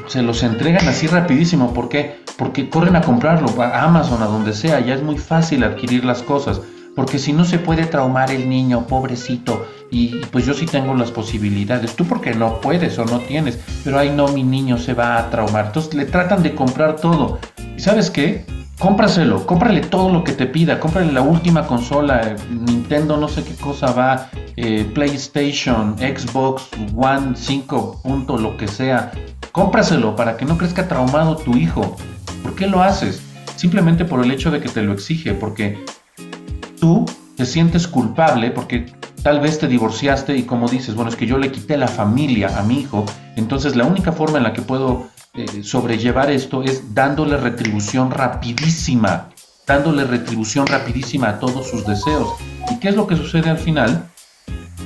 se 0.08 0.22
los 0.22 0.44
entregan 0.44 0.88
así 0.88 1.08
rapidísimo. 1.08 1.74
¿Por 1.74 1.90
qué? 1.90 2.24
Porque 2.38 2.70
corren 2.70 2.96
a 2.96 3.02
comprarlo 3.02 3.62
a 3.62 3.84
Amazon, 3.84 4.22
a 4.22 4.26
donde 4.26 4.54
sea. 4.54 4.80
Ya 4.80 4.96
es 4.96 5.04
muy 5.04 5.18
fácil 5.18 5.64
adquirir 5.64 6.06
las 6.06 6.22
cosas. 6.24 6.62
Porque 6.96 7.20
si 7.20 7.32
no 7.32 7.46
se 7.46 7.60
puede 7.60 7.86
traumar 7.86 8.32
el 8.32 8.50
niño, 8.50 8.88
pobrecito. 8.88 9.66
Y 9.92 10.18
pues 10.32 10.46
yo 10.46 10.54
sí 10.54 10.66
tengo 10.66 10.94
las 10.96 11.12
posibilidades. 11.12 11.96
Tú 11.96 12.06
porque 12.06 12.34
no 12.34 12.60
puedes 12.60 12.98
o 13.00 13.06
no 13.06 13.20
tienes. 13.20 13.60
Pero 13.84 14.00
ahí 14.00 14.10
no, 14.10 14.28
mi 14.30 14.44
niño 14.44 14.78
se 14.78 14.94
va 14.94 15.18
a 15.18 15.30
traumar. 15.30 15.68
Entonces 15.68 15.94
le 15.94 16.06
tratan 16.06 16.44
de 16.44 16.56
comprar 16.56 16.96
todo. 16.98 17.40
¿Y 17.76 17.80
sabes 17.80 18.10
qué? 18.10 18.46
cómpraselo, 18.80 19.48
cómprale 19.48 19.82
todo 19.82 20.12
lo 20.12 20.24
que 20.24 20.34
te 20.34 20.46
pida, 20.46 20.80
cómprale 20.80 21.12
la 21.12 21.22
última 21.22 21.66
consola, 21.66 22.36
Nintendo 22.52 23.18
no 23.18 23.28
sé 23.28 23.44
qué 23.44 23.56
cosa 23.56 23.92
va, 23.92 24.30
eh, 24.68 24.84
PlayStation, 24.84 25.96
Xbox 25.98 26.68
One 26.94 27.38
5 27.38 28.02
punto, 28.04 28.38
lo 28.38 28.58
que 28.58 28.68
sea, 28.68 29.14
cómpraselo 29.54 30.14
para 30.18 30.36
que 30.36 30.44
no 30.44 30.58
crezca 30.58 30.90
traumado 30.90 31.38
tu 31.38 31.56
hijo. 31.56 31.96
¿Por 32.44 32.54
qué 32.54 32.68
lo 32.68 32.84
haces? 32.84 33.22
Simplemente 33.56 34.04
por 34.04 34.22
el 34.22 34.30
hecho 34.30 34.52
de 34.52 34.60
que 34.60 34.68
te 34.68 34.82
lo 34.82 34.92
exige, 34.92 35.34
porque 35.34 35.86
tú 36.82 37.06
te 37.38 37.46
sientes 37.46 37.88
culpable 37.88 38.52
porque 38.52 38.88
tal 39.24 39.40
vez 39.40 39.58
te 39.58 39.70
divorciaste 39.70 40.36
y 40.36 40.44
como 40.44 40.68
dices, 40.68 40.96
bueno, 40.96 41.12
es 41.12 41.16
que 41.16 41.28
yo 41.28 41.38
le 41.38 41.50
quité 41.50 41.78
la 41.78 41.88
familia 41.88 42.60
a 42.60 42.64
mi 42.64 42.82
hijo, 42.82 43.06
entonces 43.38 43.78
la 43.78 43.86
única 43.86 44.12
forma 44.12 44.38
en 44.38 44.44
la 44.44 44.52
que 44.52 44.62
puedo 44.62 45.08
eh, 45.34 45.64
sobrellevar 45.64 46.30
esto 46.30 46.62
es 46.62 46.94
dándole 46.94 47.38
retribución 47.38 48.12
rapidísima, 48.12 49.30
dándole 49.66 50.04
retribución 50.04 50.68
rapidísima 50.68 51.30
a 51.30 51.40
todos 51.40 51.70
sus 51.70 51.88
deseos. 51.88 52.34
¿Y 52.70 52.80
qué 52.80 52.90
es 52.90 52.96
lo 52.98 53.08
que 53.08 53.16
sucede 53.16 53.50
al 53.50 53.60
final? 53.60 54.10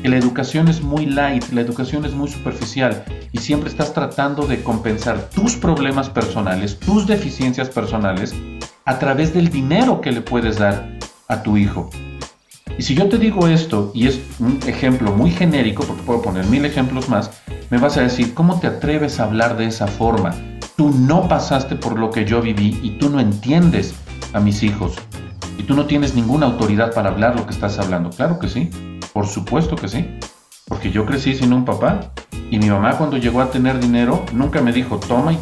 Que 0.02 0.10
la 0.10 0.18
educación 0.18 0.68
es 0.68 0.82
muy 0.82 1.06
light, 1.06 1.44
la 1.52 1.62
educación 1.62 2.06
es 2.06 2.14
muy 2.14 2.28
superficial 2.28 3.04
y 3.32 3.38
siempre 3.38 3.70
estás 3.70 3.94
tratando 3.94 4.48
de 4.48 4.64
compensar 4.64 5.30
tus 5.30 5.56
problemas 5.56 6.10
personales, 6.10 6.80
tus 6.80 7.06
deficiencias 7.06 7.70
personales 7.70 8.34
a 8.86 8.98
través 8.98 9.34
del 9.34 9.50
dinero 9.50 10.02
que 10.02 10.12
le 10.12 10.22
puedes 10.22 10.58
dar 10.58 10.90
a 11.28 11.44
tu 11.44 11.56
hijo. 11.56 11.90
Y 12.78 12.82
si 12.82 12.96
yo 12.96 13.10
te 13.10 13.20
digo 13.20 13.48
esto, 13.48 13.92
y 13.94 14.08
es 14.08 14.20
un 14.40 14.60
ejemplo 14.66 15.12
muy 15.12 15.30
genérico, 15.30 15.84
porque 15.84 16.02
puedo 16.02 16.22
poner 16.24 16.46
mil 16.48 16.66
ejemplos 16.66 17.08
más, 17.08 17.30
me 17.70 17.78
vas 17.78 17.96
a 17.98 18.02
decir, 18.02 18.34
¿cómo 18.34 18.60
te 18.60 18.68
atreves 18.68 19.20
a 19.20 19.26
hablar 19.26 19.56
de 19.56 19.68
esa 19.68 19.86
forma? 19.88 20.34
Tú 20.78 20.90
no 20.90 21.28
pasaste 21.28 21.76
por 21.76 22.00
lo 22.00 22.10
que 22.10 22.26
yo 22.26 22.42
viví 22.42 22.80
y 22.82 22.98
tú 22.98 23.10
no 23.10 23.20
entiendes 23.20 23.94
a 24.34 24.40
mis 24.40 24.64
hijos. 24.64 24.96
Y 25.60 25.64
tú 25.64 25.76
no 25.76 25.86
tienes 25.86 26.16
ninguna 26.16 26.48
autoridad 26.48 26.92
para 26.94 27.10
hablar 27.10 27.36
lo 27.36 27.46
que 27.46 27.54
estás 27.54 27.78
hablando. 27.78 28.10
Claro 28.10 28.40
que 28.40 28.48
sí, 28.48 28.72
por 29.14 29.28
supuesto 29.28 29.76
que 29.76 29.88
sí. 29.88 30.08
Porque 30.68 30.92
yo 30.92 31.06
crecí 31.06 31.36
sin 31.36 31.54
un 31.54 31.66
papá. 31.66 32.12
Y 32.50 32.60
mi 32.60 32.70
mamá 32.70 32.98
cuando 32.98 33.18
llegó 33.18 33.42
a 33.42 33.50
tener 33.50 33.80
dinero 33.80 34.26
nunca 34.34 34.62
me 34.62 34.74
dijo, 34.74 35.00
toma 35.00 35.34
y 35.34 35.40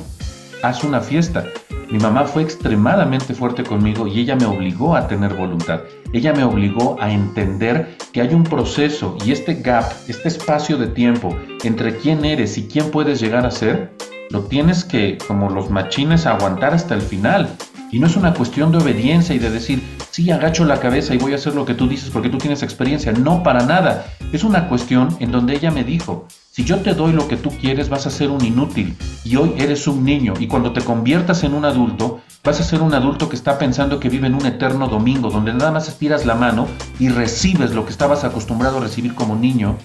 haz 0.63 0.83
una 0.83 1.01
fiesta. 1.01 1.45
Mi 1.91 1.97
mamá 1.97 2.25
fue 2.25 2.43
extremadamente 2.43 3.33
fuerte 3.33 3.63
conmigo 3.63 4.05
y 4.05 4.19
ella 4.19 4.35
me 4.35 4.45
obligó 4.45 4.95
a 4.95 5.07
tener 5.07 5.33
voluntad. 5.33 5.81
Ella 6.13 6.33
me 6.33 6.43
obligó 6.43 6.97
a 6.99 7.11
entender 7.11 7.97
que 8.11 8.21
hay 8.21 8.33
un 8.33 8.43
proceso 8.43 9.17
y 9.25 9.31
este 9.31 9.55
gap, 9.55 9.85
este 10.07 10.27
espacio 10.27 10.77
de 10.77 10.87
tiempo 10.87 11.35
entre 11.63 11.97
quién 11.97 12.25
eres 12.25 12.59
y 12.59 12.67
quién 12.67 12.91
puedes 12.91 13.19
llegar 13.19 13.45
a 13.45 13.51
ser, 13.51 13.91
lo 14.29 14.43
tienes 14.43 14.83
que, 14.85 15.17
como 15.27 15.49
los 15.49 15.71
machines, 15.71 16.27
aguantar 16.27 16.75
hasta 16.75 16.93
el 16.93 17.01
final. 17.01 17.49
Y 17.91 17.99
no 17.99 18.05
es 18.05 18.15
una 18.15 18.35
cuestión 18.35 18.71
de 18.71 18.77
obediencia 18.77 19.33
y 19.33 19.39
de 19.39 19.49
decir, 19.49 19.81
sí, 20.11 20.31
agacho 20.31 20.65
la 20.65 20.79
cabeza 20.79 21.13
y 21.13 21.17
voy 21.17 21.33
a 21.33 21.35
hacer 21.35 21.55
lo 21.55 21.65
que 21.65 21.73
tú 21.73 21.87
dices 21.87 22.09
porque 22.09 22.29
tú 22.29 22.37
tienes 22.37 22.63
experiencia. 22.63 23.11
No, 23.11 23.43
para 23.43 23.65
nada. 23.65 24.05
Es 24.31 24.43
una 24.43 24.67
cuestión 24.67 25.15
en 25.19 25.31
donde 25.31 25.55
ella 25.55 25.71
me 25.71 25.83
dijo, 25.83 26.27
si 26.51 26.63
yo 26.63 26.79
te 26.79 26.93
doy 26.93 27.13
lo 27.13 27.27
que 27.27 27.37
tú 27.37 27.49
quieres, 27.49 27.89
vas 27.89 28.05
a 28.05 28.09
ser 28.09 28.29
un 28.29 28.43
inútil. 28.43 28.95
Y 29.23 29.35
hoy 29.35 29.53
eres 29.57 29.87
un 29.87 30.03
niño. 30.03 30.33
Y 30.39 30.47
cuando 30.47 30.73
te 30.73 30.81
conviertas 30.81 31.43
en 31.43 31.53
un 31.53 31.65
adulto, 31.65 32.21
vas 32.43 32.59
a 32.59 32.63
ser 32.63 32.81
un 32.81 32.93
adulto 32.93 33.29
que 33.29 33.35
está 33.35 33.57
pensando 33.57 33.99
que 33.99 34.09
vive 34.09 34.27
en 34.27 34.35
un 34.35 34.45
eterno 34.45 34.87
domingo, 34.87 35.29
donde 35.29 35.53
nada 35.53 35.71
más 35.71 35.87
estiras 35.87 36.25
la 36.25 36.35
mano 36.35 36.67
y 36.99 37.09
recibes 37.09 37.73
lo 37.73 37.85
que 37.85 37.91
estabas 37.91 38.23
acostumbrado 38.23 38.77
a 38.77 38.81
recibir 38.81 39.15
como 39.15 39.35
niño 39.35 39.77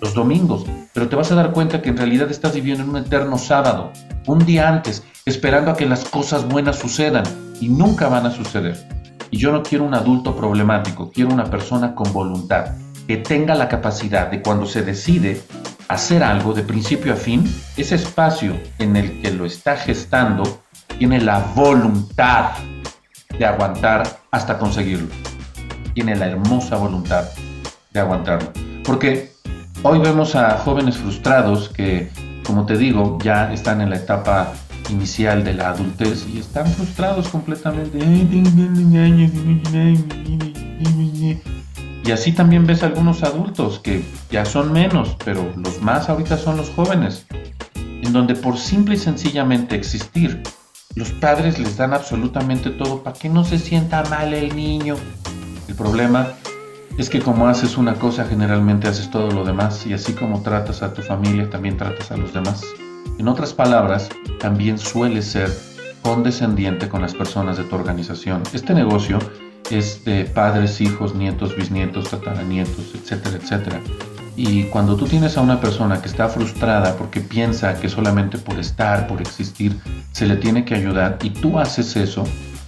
los 0.00 0.14
domingos. 0.14 0.64
Pero 0.92 1.08
te 1.08 1.16
vas 1.16 1.32
a 1.32 1.34
dar 1.34 1.52
cuenta 1.52 1.82
que 1.82 1.88
en 1.88 1.96
realidad 1.96 2.30
estás 2.30 2.54
viviendo 2.54 2.84
en 2.84 2.90
un 2.90 2.96
eterno 2.98 3.38
sábado, 3.38 3.90
un 4.26 4.44
día 4.44 4.68
antes, 4.68 5.02
esperando 5.24 5.70
a 5.70 5.76
que 5.76 5.86
las 5.86 6.04
cosas 6.04 6.46
buenas 6.46 6.78
sucedan. 6.78 7.24
Y 7.60 7.68
nunca 7.68 8.08
van 8.08 8.26
a 8.26 8.30
suceder. 8.30 9.03
Y 9.34 9.36
yo 9.36 9.50
no 9.50 9.64
quiero 9.64 9.82
un 9.82 9.94
adulto 9.94 10.36
problemático, 10.36 11.10
quiero 11.10 11.34
una 11.34 11.46
persona 11.46 11.96
con 11.96 12.12
voluntad, 12.12 12.66
que 13.08 13.16
tenga 13.16 13.56
la 13.56 13.66
capacidad 13.66 14.30
de 14.30 14.40
cuando 14.40 14.64
se 14.64 14.82
decide 14.82 15.42
hacer 15.88 16.22
algo 16.22 16.52
de 16.52 16.62
principio 16.62 17.14
a 17.14 17.16
fin, 17.16 17.42
ese 17.76 17.96
espacio 17.96 18.56
en 18.78 18.94
el 18.94 19.20
que 19.20 19.32
lo 19.32 19.44
está 19.44 19.76
gestando 19.76 20.60
tiene 20.98 21.20
la 21.20 21.40
voluntad 21.56 22.52
de 23.36 23.44
aguantar 23.44 24.06
hasta 24.30 24.56
conseguirlo. 24.56 25.08
Tiene 25.94 26.14
la 26.14 26.28
hermosa 26.28 26.76
voluntad 26.76 27.24
de 27.92 27.98
aguantarlo. 27.98 28.52
Porque 28.84 29.32
hoy 29.82 29.98
vemos 29.98 30.36
a 30.36 30.58
jóvenes 30.58 30.96
frustrados 30.96 31.70
que, 31.70 32.08
como 32.46 32.66
te 32.66 32.76
digo, 32.76 33.18
ya 33.20 33.52
están 33.52 33.80
en 33.80 33.90
la 33.90 33.96
etapa 33.96 34.52
inicial 34.94 35.44
de 35.44 35.54
la 35.54 35.70
adultez 35.70 36.26
y 36.32 36.38
están 36.38 36.66
frustrados 36.66 37.28
completamente. 37.28 37.98
Y 42.04 42.10
así 42.10 42.32
también 42.32 42.66
ves 42.66 42.82
algunos 42.82 43.22
adultos 43.22 43.80
que 43.80 44.04
ya 44.30 44.44
son 44.44 44.72
menos, 44.72 45.16
pero 45.24 45.52
los 45.56 45.82
más 45.82 46.08
ahorita 46.08 46.36
son 46.36 46.56
los 46.56 46.70
jóvenes, 46.70 47.26
en 47.74 48.12
donde 48.12 48.34
por 48.34 48.58
simple 48.58 48.94
y 48.94 48.98
sencillamente 48.98 49.74
existir, 49.74 50.42
los 50.94 51.10
padres 51.10 51.58
les 51.58 51.76
dan 51.76 51.92
absolutamente 51.92 52.70
todo 52.70 53.02
para 53.02 53.18
que 53.18 53.28
no 53.28 53.44
se 53.44 53.58
sienta 53.58 54.04
mal 54.10 54.32
el 54.32 54.54
niño. 54.54 54.96
El 55.66 55.74
problema 55.74 56.28
es 56.98 57.10
que 57.10 57.20
como 57.20 57.48
haces 57.48 57.76
una 57.76 57.94
cosa, 57.94 58.26
generalmente 58.26 58.86
haces 58.86 59.10
todo 59.10 59.30
lo 59.30 59.44
demás 59.44 59.86
y 59.86 59.94
así 59.94 60.12
como 60.12 60.42
tratas 60.42 60.82
a 60.82 60.92
tu 60.92 61.02
familia, 61.02 61.50
también 61.50 61.76
tratas 61.76 62.12
a 62.12 62.16
los 62.16 62.32
demás. 62.32 62.62
En 63.18 63.28
otras 63.28 63.54
palabras, 63.54 64.08
también 64.40 64.78
sueles 64.78 65.26
ser 65.26 65.50
condescendiente 66.02 66.88
con 66.88 67.00
las 67.00 67.14
personas 67.14 67.56
de 67.56 67.64
tu 67.64 67.76
organización. 67.76 68.42
Este 68.52 68.74
negocio 68.74 69.18
es 69.70 70.04
de 70.04 70.24
padres, 70.24 70.80
hijos, 70.80 71.14
nietos, 71.14 71.56
bisnietos, 71.56 72.10
tataranietos, 72.10 72.92
etcétera, 72.94 73.36
etcétera. 73.36 73.80
Y 74.36 74.64
cuando 74.64 74.96
tú 74.96 75.06
tienes 75.06 75.36
a 75.36 75.42
una 75.42 75.60
persona 75.60 76.02
que 76.02 76.08
está 76.08 76.28
frustrada 76.28 76.96
porque 76.96 77.20
piensa 77.20 77.80
que 77.80 77.88
solamente 77.88 78.36
por 78.36 78.58
estar, 78.58 79.06
por 79.06 79.20
existir, 79.20 79.78
se 80.10 80.26
le 80.26 80.36
tiene 80.36 80.64
que 80.64 80.74
ayudar 80.74 81.18
y 81.22 81.30
tú 81.30 81.58
haces 81.58 81.96
eso 81.96 82.24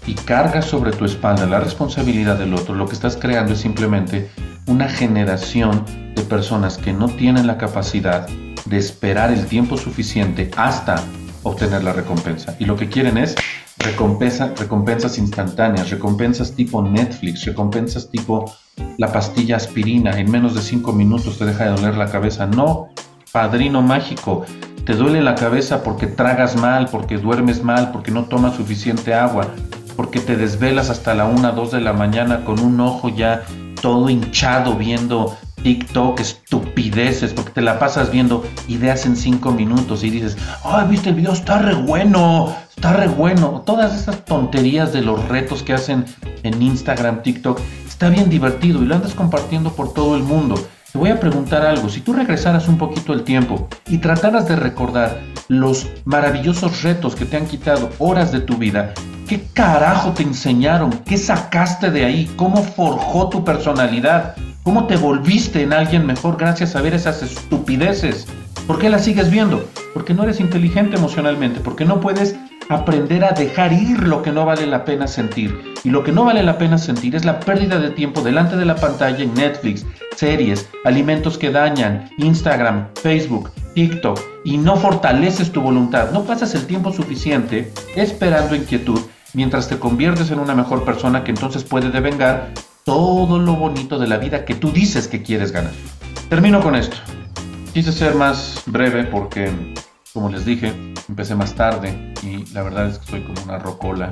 y 0.07 0.15
cargas 0.15 0.67
sobre 0.67 0.93
tu 0.93 1.05
espalda 1.05 1.45
la 1.47 1.59
responsabilidad 1.59 2.39
del 2.39 2.55
otro, 2.55 2.77
lo 2.77 2.87
que 2.87 2.95
estás 2.95 3.17
creando 3.17 3.55
es 3.55 3.61
simplemente 3.61 4.31
una 4.67 4.89
generación 4.89 5.85
de 6.15 6.23
personas 6.23 6.79
que 6.79 6.93
no 6.93 7.09
tienen 7.09 7.49
la 7.49 7.59
capacidad 7.59 8.29
de 8.67 8.79
esperar 8.79 9.33
el 9.33 9.47
tiempo 9.47 9.77
suficiente 9.77 10.51
hasta 10.57 11.03
obtener 11.43 11.85
la 11.85 11.93
recompensa. 11.93 12.57
Y 12.59 12.65
lo 12.65 12.77
que 12.77 12.89
quieren 12.89 13.19
es 13.19 13.35
recompensa, 13.79 14.53
recompensas 14.57 15.19
instantáneas, 15.19 15.91
recompensas 15.91 16.53
tipo 16.53 16.83
Netflix, 16.83 17.45
recompensas 17.45 18.11
tipo 18.11 18.53
la 18.99 19.13
pastilla 19.13 19.57
aspirina, 19.57 20.19
en 20.19 20.31
menos 20.31 20.55
de 20.55 20.63
cinco 20.63 20.93
minutos 20.93 21.39
te 21.39 21.45
deja 21.45 21.65
de 21.65 21.71
doler 21.71 21.97
la 21.97 22.11
cabeza. 22.11 22.47
No, 22.47 22.89
padrino 23.33 23.83
mágico, 23.83 24.45
te 24.85 24.95
duele 24.95 25.21
la 25.23 25.35
cabeza 25.35 25.83
porque 25.83 26.07
tragas 26.07 26.57
mal, 26.57 26.89
porque 26.91 27.19
duermes 27.19 27.63
mal, 27.63 27.93
porque 27.93 28.11
no 28.11 28.25
tomas 28.25 28.57
suficiente 28.57 29.15
agua, 29.15 29.47
porque 29.97 30.21
te 30.21 30.37
desvelas 30.37 30.91
hasta 30.91 31.15
la 31.15 31.27
una, 31.27 31.53
dos 31.53 31.73
de 31.73 31.81
la 31.81 31.93
mañana 31.93 32.45
con 32.45 32.61
un 32.61 32.81
ojo 32.81 33.09
ya 33.09 33.45
todo 33.81 34.09
hinchado 34.11 34.75
viendo 34.75 35.37
TikTok, 35.63 36.21
estupideces, 36.21 37.33
porque 37.33 37.51
te 37.51 37.63
la 37.63 37.79
pasas 37.79 38.11
viendo 38.11 38.45
ideas 38.69 39.07
en 39.07 39.17
cinco 39.17 39.53
minutos 39.53 40.05
y 40.05 40.11
dices, 40.11 40.37
ay, 40.65 40.87
viste 40.89 41.09
el 41.09 41.17
video, 41.17 41.33
está 41.33 41.59
re 41.59 41.75
bueno, 41.75 42.55
está 42.75 42.93
re 42.93 43.09
bueno. 43.09 43.63
Todas 43.67 43.95
esas 43.95 44.25
tonterías 44.25 44.93
de 44.93 45.03
los 45.03 45.27
retos 45.29 45.63
que 45.63 45.73
hacen 45.73 46.05
en 46.43 46.63
Instagram, 46.63 47.23
TikTok, 47.23 47.61
está 47.87 48.09
bien 48.09 48.29
divertido 48.29 48.83
y 48.83 48.87
lo 48.87 48.95
andas 48.95 49.15
compartiendo 49.15 49.73
por 49.73 49.93
todo 49.93 50.17
el 50.17 50.23
mundo. 50.23 50.55
Te 50.93 50.99
voy 50.99 51.11
a 51.11 51.21
preguntar 51.21 51.65
algo, 51.65 51.89
si 51.89 52.01
tú 52.01 52.13
regresaras 52.13 52.69
un 52.69 52.79
poquito 52.79 53.13
el 53.13 53.23
tiempo 53.23 53.69
y 53.89 53.99
trataras 53.99 54.49
de 54.49 54.57
recordar 54.57 55.21
los 55.49 55.89
maravillosos 56.05 56.83
retos 56.83 57.15
que 57.15 57.25
te 57.25 57.37
han 57.37 57.47
quitado 57.47 57.91
horas 57.99 58.33
de 58.33 58.41
tu 58.41 58.57
vida, 58.57 58.95
¿qué 59.29 59.43
carajo 59.53 60.13
te 60.13 60.23
enseñaron? 60.23 60.91
¿Qué 61.05 61.19
sacaste 61.19 61.91
de 61.91 62.05
ahí? 62.05 62.33
¿Cómo 62.37 62.63
forjó 62.63 63.29
tu 63.29 63.45
personalidad? 63.45 64.37
¿Cómo 64.67 64.89
te 64.89 64.97
volviste 64.97 65.63
en 65.63 65.73
alguien 65.73 66.05
mejor 66.05 66.37
gracias 66.37 66.75
a 66.75 66.83
ver 66.83 66.93
esas 66.93 67.23
estupideces? 67.23 68.27
¿Por 68.67 68.81
qué 68.81 68.91
las 68.91 69.05
sigues 69.05 69.31
viendo? 69.31 69.65
Porque 69.95 70.13
no 70.13 70.25
eres 70.25 70.41
inteligente 70.41 70.97
emocionalmente, 70.97 71.61
porque 71.61 71.85
no 71.85 72.01
puedes 72.01 72.35
aprender 72.69 73.23
a 73.23 73.31
dejar 73.31 73.73
ir 73.73 74.01
lo 74.01 74.23
que 74.23 74.33
no 74.33 74.45
vale 74.45 74.67
la 74.67 74.85
pena 74.85 75.07
sentir. 75.07 75.57
Y 75.85 75.91
lo 75.91 76.03
que 76.03 76.11
no 76.11 76.25
vale 76.25 76.43
la 76.43 76.59
pena 76.59 76.79
sentir 76.79 77.15
es 77.15 77.25
la 77.25 77.39
pérdida 77.39 77.79
de 77.79 77.91
tiempo 77.91 78.23
delante 78.23 78.57
de 78.57 78.65
la 78.65 78.75
pantalla 78.75 79.23
en 79.23 79.35
Netflix, 79.35 79.87
series, 80.17 80.69
alimentos 80.85 81.39
que 81.39 81.53
dañan, 81.53 82.11
Instagram, 82.19 82.89
Facebook, 83.01 83.53
TikTok, 83.75 84.19
y 84.45 84.59
no 84.59 84.75
fortaleces 84.75 85.53
tu 85.53 85.61
voluntad. 85.61 86.11
No 86.11 86.25
pasas 86.25 86.57
el 86.57 86.67
tiempo 86.67 86.93
suficiente 86.93 87.73
esperando 87.95 88.57
inquietud 88.57 88.99
mientras 89.33 89.69
te 89.69 89.79
conviertes 89.79 90.33
en 90.33 90.41
una 90.41 90.57
mejor 90.57 90.85
persona 90.85 91.23
que 91.23 91.31
entonces 91.31 91.63
puede 91.63 91.93
devengar 91.93 92.51
todo 92.87 93.41
lo 93.41 93.57
bonito 93.57 93.99
de 93.99 94.07
la 94.07 94.17
vida 94.17 94.45
que 94.45 94.55
tú 94.55 94.71
dices 94.71 95.09
que 95.09 95.21
quieres 95.21 95.51
ganar. 95.51 95.73
Termino 96.29 96.61
con 96.61 96.77
esto. 96.77 96.97
Quise 97.75 97.91
ser 97.91 98.15
más 98.15 98.63
breve 98.67 99.03
porque, 99.03 99.51
como 100.13 100.31
les 100.31 100.45
dije, 100.45 100.73
empecé 101.09 101.35
más 101.35 101.57
tarde 101.57 102.15
y 102.23 102.47
la 102.55 102.63
verdad 102.63 102.87
es 102.87 102.99
que 102.99 103.05
estoy 103.07 103.23
como 103.23 103.43
una 103.43 103.59
rocola. 103.59 104.09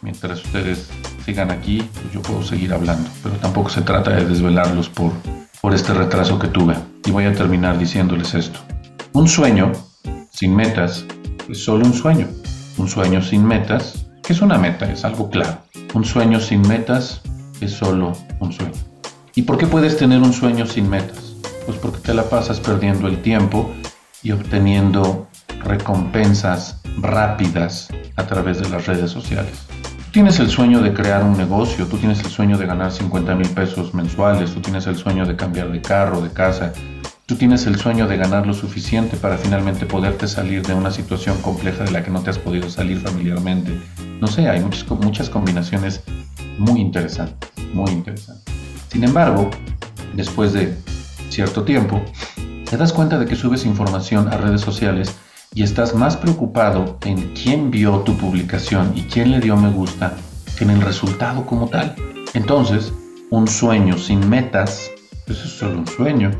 Mientras 0.00 0.44
ustedes 0.44 0.90
sigan 1.24 1.50
aquí, 1.50 1.82
yo 2.12 2.22
puedo 2.22 2.44
seguir 2.44 2.72
hablando, 2.72 3.10
pero 3.20 3.34
tampoco 3.38 3.68
se 3.68 3.82
trata 3.82 4.12
de 4.12 4.24
desvelarlos 4.24 4.88
por, 4.88 5.10
por 5.60 5.74
este 5.74 5.92
retraso 5.92 6.38
que 6.38 6.46
tuve. 6.46 6.76
Y 7.04 7.10
voy 7.10 7.24
a 7.24 7.34
terminar 7.34 7.78
diciéndoles 7.78 8.32
esto. 8.34 8.60
Un 9.12 9.26
sueño 9.26 9.72
sin 10.30 10.54
metas 10.54 11.04
es 11.48 11.64
solo 11.64 11.84
un 11.84 11.92
sueño. 11.92 12.28
Un 12.78 12.88
sueño 12.88 13.20
sin 13.22 13.44
metas, 13.44 14.06
que 14.22 14.34
es 14.34 14.40
una 14.40 14.56
meta, 14.56 14.88
es 14.88 15.04
algo 15.04 15.30
claro. 15.30 15.58
Un 15.94 16.04
sueño 16.04 16.38
sin 16.38 16.62
metas 16.62 17.20
es 17.64 17.72
solo 17.72 18.12
un 18.40 18.52
sueño. 18.52 18.72
¿Y 19.34 19.42
por 19.42 19.58
qué 19.58 19.66
puedes 19.66 19.96
tener 19.96 20.20
un 20.20 20.32
sueño 20.32 20.66
sin 20.66 20.88
metas? 20.88 21.34
Pues 21.66 21.78
porque 21.78 21.98
te 21.98 22.14
la 22.14 22.28
pasas 22.28 22.60
perdiendo 22.60 23.08
el 23.08 23.20
tiempo 23.22 23.70
y 24.22 24.32
obteniendo 24.32 25.26
recompensas 25.64 26.80
rápidas 26.98 27.88
a 28.16 28.26
través 28.26 28.60
de 28.60 28.68
las 28.68 28.86
redes 28.86 29.10
sociales. 29.10 29.52
Tú 29.82 30.10
tienes 30.12 30.38
el 30.38 30.48
sueño 30.48 30.80
de 30.80 30.94
crear 30.94 31.24
un 31.24 31.36
negocio, 31.36 31.86
tú 31.86 31.96
tienes 31.96 32.20
el 32.20 32.30
sueño 32.30 32.56
de 32.56 32.66
ganar 32.66 32.92
50 32.92 33.34
mil 33.34 33.48
pesos 33.50 33.92
mensuales, 33.94 34.54
tú 34.54 34.60
tienes 34.60 34.86
el 34.86 34.96
sueño 34.96 35.26
de 35.26 35.34
cambiar 35.34 35.72
de 35.72 35.80
carro, 35.80 36.20
de 36.20 36.30
casa, 36.30 36.72
tú 37.26 37.36
tienes 37.36 37.66
el 37.66 37.76
sueño 37.76 38.06
de 38.06 38.18
ganar 38.18 38.46
lo 38.46 38.52
suficiente 38.52 39.16
para 39.16 39.38
finalmente 39.38 39.86
poderte 39.86 40.28
salir 40.28 40.62
de 40.66 40.74
una 40.74 40.90
situación 40.90 41.40
compleja 41.40 41.84
de 41.84 41.90
la 41.90 42.02
que 42.02 42.10
no 42.10 42.20
te 42.20 42.30
has 42.30 42.38
podido 42.38 42.68
salir 42.68 43.00
familiarmente. 43.00 43.80
No 44.20 44.26
sé, 44.26 44.48
hay 44.48 44.60
muchas, 44.60 45.30
combinaciones 45.30 46.02
muy 46.58 46.80
interesante, 46.80 47.46
muy 47.72 47.90
interesante. 47.90 48.52
Sin 48.88 49.04
embargo, 49.04 49.50
después 50.12 50.52
de 50.52 50.76
cierto 51.30 51.64
tiempo, 51.64 52.02
te 52.68 52.76
das 52.76 52.92
cuenta 52.92 53.18
de 53.18 53.26
que 53.26 53.36
subes 53.36 53.64
información 53.64 54.28
a 54.28 54.36
redes 54.36 54.60
sociales 54.60 55.14
y 55.54 55.62
estás 55.62 55.94
más 55.94 56.16
preocupado 56.16 56.98
en 57.04 57.32
quién 57.34 57.70
vio 57.70 58.00
tu 58.00 58.16
publicación 58.16 58.92
y 58.94 59.02
quién 59.02 59.30
le 59.30 59.40
dio 59.40 59.56
me 59.56 59.70
gusta 59.70 60.14
que 60.58 60.64
en 60.64 60.70
el 60.70 60.82
resultado 60.82 61.46
como 61.46 61.68
tal. 61.68 61.94
Entonces, 62.34 62.92
un 63.30 63.48
sueño 63.48 63.96
sin 63.96 64.28
metas, 64.28 64.90
pues 65.26 65.38
es 65.40 65.50
solo 65.50 65.78
un 65.78 65.86
sueño. 65.86 66.30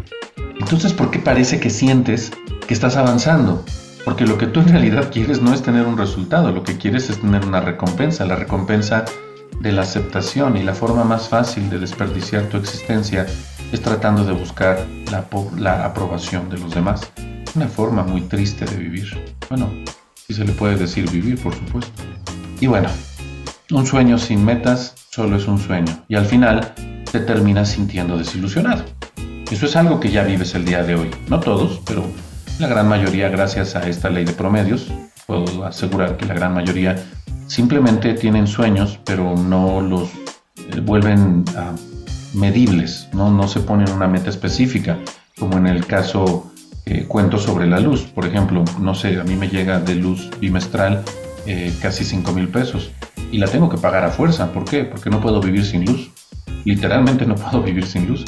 Entonces, 0.65 0.95
¿por 0.95 1.11
qué 1.11 1.19
parece 1.19 1.61
que 1.61 1.69
sientes 1.69 2.33
que 2.67 2.73
estás 2.73 2.97
avanzando? 2.97 3.63
Porque 4.03 4.25
lo 4.25 4.39
que 4.39 4.47
tú 4.47 4.61
en 4.61 4.69
realidad 4.69 5.11
quieres 5.13 5.43
no 5.43 5.53
es 5.53 5.63
tener 5.63 5.87
un 5.87 5.99
resultado, 5.99 6.53
lo 6.53 6.63
que 6.63 6.79
quieres 6.79 7.11
es 7.11 7.21
tener 7.21 7.45
una 7.45 7.61
recompensa. 7.61 8.25
La 8.25 8.35
recompensa 8.35 9.05
de 9.61 9.73
la 9.73 9.83
aceptación 9.83 10.57
y 10.57 10.63
la 10.63 10.73
forma 10.73 11.05
más 11.05 11.29
fácil 11.29 11.69
de 11.69 11.79
desperdiciar 11.79 12.45
tu 12.45 12.57
existencia 12.57 13.27
es 13.73 13.83
tratando 13.83 14.25
de 14.25 14.33
buscar 14.33 14.87
la, 15.11 15.85
aprobación 15.85 16.49
de 16.49 16.57
los 16.57 16.75
demás. 16.75 17.13
Una 17.55 17.69
forma 17.69 18.03
muy 18.03 18.23
triste 18.23 18.65
de 18.65 18.77
vivir. 18.77 19.37
Bueno, 19.51 19.71
si 20.15 20.33
se 20.33 20.47
le 20.47 20.53
puede 20.53 20.77
decir 20.77 21.11
vivir, 21.11 21.39
por 21.43 21.55
supuesto. 21.55 22.03
Y 22.59 22.69
bueno, 22.69 22.89
un 23.71 23.87
sueño 23.87 24.17
sin 24.17 24.43
metas 24.43 24.95
solo 25.11 25.37
es 25.37 25.47
un 25.47 25.59
sueño 25.59 26.05
y 26.09 26.15
al 26.15 26.25
final 26.25 26.73
te 27.13 27.21
terminas 27.21 27.69
sintiendo 27.69 28.17
desilusionado. 28.17 28.83
Eso 29.51 29.67
es 29.67 29.77
algo 29.77 30.01
que 30.01 30.11
ya 30.11 30.25
vives 30.25 30.55
el 30.55 30.65
día 30.65 30.83
de 30.83 30.95
hoy. 30.95 31.11
No 31.29 31.41
todos, 31.41 31.81
pero 31.87 32.05
la 32.59 32.69
gran 32.69 32.89
mayoría 32.89 33.29
gracias 33.29 33.77
a 33.77 33.89
esta 33.89 34.11
ley 34.11 34.25
de 34.25 34.33
promedios. 34.33 34.89
Puedo 35.27 35.65
asegurar 35.65 36.17
que 36.17 36.27
la 36.27 36.35
gran 36.35 36.55
mayoría 36.55 36.97
simplemente 37.47 38.15
tienen 38.15 38.47
sueños, 38.47 38.99
pero 39.05 39.37
no 39.37 39.81
los 39.81 40.11
eh, 40.57 40.81
vuelven 40.81 41.45
medibles, 42.35 43.09
¿no? 43.13 43.31
no 43.31 43.49
se 43.49 43.61
ponen 43.61 43.91
una 43.91 44.09
meta 44.09 44.31
específica, 44.31 44.99
como 45.39 45.57
en 45.57 45.67
el 45.67 45.87
caso 45.87 46.51
eh, 46.87 47.05
cuento 47.07 47.39
sobre 47.39 47.67
la 47.67 47.81
luz, 47.81 48.03
por 48.03 48.27
ejemplo, 48.27 48.65
no 48.81 48.95
sé, 48.95 49.19
a 49.19 49.25
mí 49.25 49.37
me 49.37 49.49
llega 49.49 49.81
de 49.81 49.95
luz 49.95 50.31
bimestral 50.41 51.03
eh, 51.47 51.73
casi 51.81 52.05
5 52.05 52.33
mil 52.33 52.49
pesos 52.49 52.91
y 53.31 53.39
la 53.39 53.47
tengo 53.49 53.69
que 53.69 53.79
pagar 53.79 54.05
a 54.05 54.11
fuerza, 54.11 54.53
¿por 54.53 54.65
qué? 54.65 54.85
Porque 54.85 55.11
no 55.11 55.21
puedo 55.21 55.41
vivir 55.41 55.65
sin 55.65 55.85
luz, 55.85 56.11
literalmente 56.65 57.25
no 57.25 57.37
puedo 57.37 57.63
vivir 57.65 57.87
sin 57.87 58.07
luz. 58.07 58.25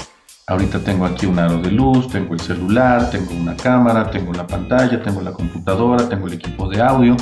Ahorita 0.48 0.78
tengo 0.78 1.04
aquí 1.06 1.26
un 1.26 1.40
aro 1.40 1.59
de 1.59 1.72
luz, 1.72 2.06
tengo 2.09 2.32
el 2.32 2.38
celular, 2.38 3.11
tengo 3.11 3.35
una 3.35 3.56
cámara, 3.56 4.09
tengo 4.12 4.32
la 4.32 4.46
pantalla, 4.46 5.02
tengo 5.02 5.20
la 5.20 5.32
computadora, 5.32 6.09
tengo 6.09 6.28
el 6.28 6.35
equipo 6.35 6.68
de 6.68 6.80
audio, 6.80 7.16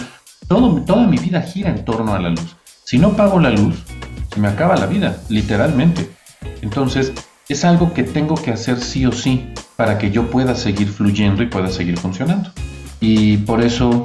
todo, 0.46 0.82
toda 0.82 1.06
mi 1.06 1.16
vida 1.16 1.40
gira 1.40 1.70
en 1.70 1.86
torno 1.86 2.12
a 2.12 2.18
la 2.18 2.28
luz. 2.28 2.54
Si 2.84 2.98
no 2.98 3.16
pago 3.16 3.40
la 3.40 3.48
luz, 3.48 3.82
se 4.30 4.38
me 4.38 4.48
acaba 4.48 4.76
la 4.76 4.84
vida, 4.84 5.16
literalmente. 5.30 6.10
Entonces, 6.60 7.14
es 7.48 7.64
algo 7.64 7.94
que 7.94 8.02
tengo 8.02 8.34
que 8.34 8.50
hacer 8.50 8.78
sí 8.78 9.06
o 9.06 9.12
sí 9.12 9.54
para 9.76 9.96
que 9.96 10.10
yo 10.10 10.30
pueda 10.30 10.54
seguir 10.54 10.88
fluyendo 10.88 11.42
y 11.42 11.46
pueda 11.46 11.68
seguir 11.68 11.98
funcionando. 11.98 12.50
Y 13.00 13.38
por 13.38 13.62
eso, 13.62 14.04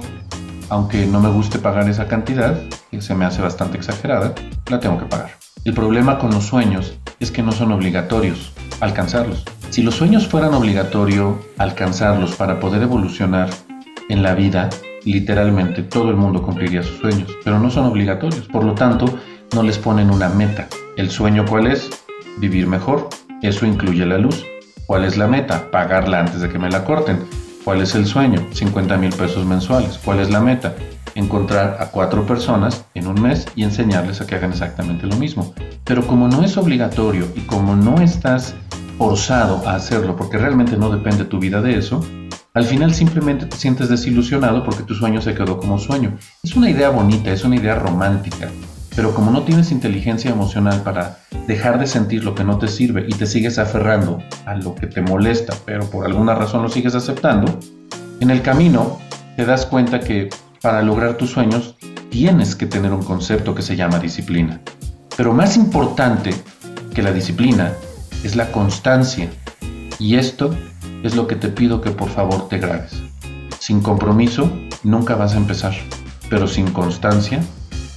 aunque 0.69 1.05
no 1.05 1.19
me 1.19 1.29
guste 1.29 1.59
pagar 1.59 1.89
esa 1.89 2.07
cantidad, 2.07 2.57
que 2.89 3.01
se 3.01 3.15
me 3.15 3.25
hace 3.25 3.41
bastante 3.41 3.77
exagerada, 3.77 4.33
la 4.69 4.79
tengo 4.79 4.97
que 4.97 5.07
pagar. 5.07 5.38
El 5.69 5.75
problema 5.75 6.17
con 6.17 6.31
los 6.31 6.45
sueños 6.45 6.97
es 7.19 7.29
que 7.29 7.43
no 7.43 7.51
son 7.51 7.71
obligatorios 7.71 8.53
alcanzarlos. 8.79 9.45
Si 9.69 9.83
los 9.83 9.93
sueños 9.93 10.27
fueran 10.27 10.55
obligatorio 10.55 11.39
alcanzarlos 11.59 12.33
para 12.35 12.59
poder 12.59 12.81
evolucionar 12.81 13.51
en 14.09 14.23
la 14.23 14.33
vida, 14.33 14.71
literalmente 15.05 15.83
todo 15.83 16.09
el 16.09 16.15
mundo 16.15 16.41
cumpliría 16.41 16.81
sus 16.81 16.97
sueños, 16.97 17.29
pero 17.43 17.59
no 17.59 17.69
son 17.69 17.85
obligatorios. 17.85 18.47
Por 18.47 18.63
lo 18.63 18.73
tanto, 18.73 19.19
no 19.53 19.61
les 19.61 19.77
ponen 19.77 20.09
una 20.09 20.27
meta. 20.29 20.67
¿El 20.97 21.11
sueño 21.11 21.45
cuál 21.47 21.67
es? 21.67 21.87
Vivir 22.39 22.65
mejor. 22.65 23.07
Eso 23.43 23.67
incluye 23.67 24.07
la 24.07 24.17
luz. 24.17 24.43
¿Cuál 24.87 25.05
es 25.05 25.17
la 25.17 25.27
meta? 25.27 25.69
Pagarla 25.69 26.21
antes 26.21 26.41
de 26.41 26.49
que 26.49 26.57
me 26.57 26.71
la 26.71 26.83
corten. 26.83 27.19
¿Cuál 27.63 27.81
es 27.81 27.93
el 27.93 28.07
sueño? 28.07 28.43
50 28.53 28.97
mil 28.97 29.13
pesos 29.13 29.45
mensuales. 29.45 29.99
¿Cuál 30.03 30.19
es 30.19 30.31
la 30.31 30.39
meta? 30.39 30.73
Encontrar 31.19 31.75
a 31.81 31.87
cuatro 31.87 32.25
personas 32.25 32.85
en 32.93 33.05
un 33.05 33.21
mes 33.21 33.45
y 33.53 33.63
enseñarles 33.63 34.21
a 34.21 34.25
que 34.25 34.35
hagan 34.35 34.51
exactamente 34.51 35.05
lo 35.05 35.17
mismo. 35.17 35.53
Pero 35.83 36.07
como 36.07 36.29
no 36.29 36.43
es 36.43 36.55
obligatorio 36.55 37.27
y 37.35 37.41
como 37.41 37.75
no 37.75 37.99
estás 37.99 38.55
forzado 38.97 39.67
a 39.67 39.75
hacerlo 39.75 40.15
porque 40.15 40.37
realmente 40.37 40.77
no 40.77 40.89
depende 40.89 41.25
tu 41.25 41.37
vida 41.37 41.61
de 41.61 41.77
eso, 41.77 42.01
al 42.53 42.63
final 42.63 42.93
simplemente 42.93 43.47
te 43.47 43.57
sientes 43.57 43.89
desilusionado 43.89 44.63
porque 44.63 44.83
tu 44.83 44.95
sueño 44.95 45.21
se 45.21 45.33
quedó 45.33 45.57
como 45.57 45.77
sueño. 45.77 46.15
Es 46.41 46.55
una 46.55 46.69
idea 46.69 46.89
bonita, 46.89 47.33
es 47.33 47.43
una 47.43 47.57
idea 47.57 47.75
romántica, 47.75 48.47
pero 48.95 49.13
como 49.13 49.29
no 49.29 49.43
tienes 49.43 49.73
inteligencia 49.73 50.31
emocional 50.31 50.83
para 50.83 51.19
dejar 51.47 51.79
de 51.79 51.87
sentir 51.87 52.23
lo 52.23 52.33
que 52.33 52.45
no 52.45 52.57
te 52.59 52.69
sirve 52.69 53.05
y 53.05 53.11
te 53.11 53.25
sigues 53.25 53.59
aferrando 53.59 54.23
a 54.45 54.55
lo 54.55 54.73
que 54.73 54.87
te 54.87 55.01
molesta, 55.01 55.53
pero 55.65 55.83
por 55.89 56.05
alguna 56.05 56.33
razón 56.33 56.61
lo 56.61 56.69
sigues 56.69 56.95
aceptando, 56.95 57.59
en 58.21 58.29
el 58.29 58.41
camino 58.41 58.99
te 59.35 59.45
das 59.45 59.65
cuenta 59.65 59.99
que 59.99 60.29
para 60.61 60.81
lograr 60.81 61.15
tus 61.15 61.31
sueños 61.31 61.75
tienes 62.09 62.55
que 62.55 62.65
tener 62.65 62.91
un 62.93 63.03
concepto 63.03 63.55
que 63.55 63.61
se 63.61 63.75
llama 63.75 63.99
disciplina. 63.99 64.61
Pero 65.15 65.33
más 65.33 65.57
importante 65.57 66.33
que 66.93 67.01
la 67.01 67.11
disciplina 67.11 67.73
es 68.23 68.35
la 68.35 68.51
constancia. 68.51 69.29
Y 69.99 70.15
esto 70.15 70.55
es 71.03 71.15
lo 71.15 71.27
que 71.27 71.35
te 71.35 71.49
pido 71.49 71.81
que 71.81 71.91
por 71.91 72.09
favor 72.09 72.47
te 72.49 72.57
grabes. 72.57 73.01
Sin 73.59 73.81
compromiso 73.81 74.51
nunca 74.83 75.15
vas 75.15 75.33
a 75.33 75.37
empezar, 75.37 75.73
pero 76.29 76.47
sin 76.47 76.71
constancia 76.71 77.41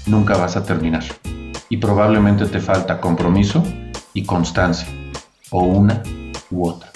nunca 0.06 0.36
vas 0.36 0.56
a 0.56 0.64
terminar. 0.64 1.04
Y 1.68 1.78
probablemente 1.78 2.46
te 2.46 2.60
falta 2.60 3.00
compromiso 3.00 3.64
y 4.12 4.24
constancia, 4.24 4.88
o 5.50 5.64
una 5.64 6.02
u 6.50 6.68
otra. 6.68 6.90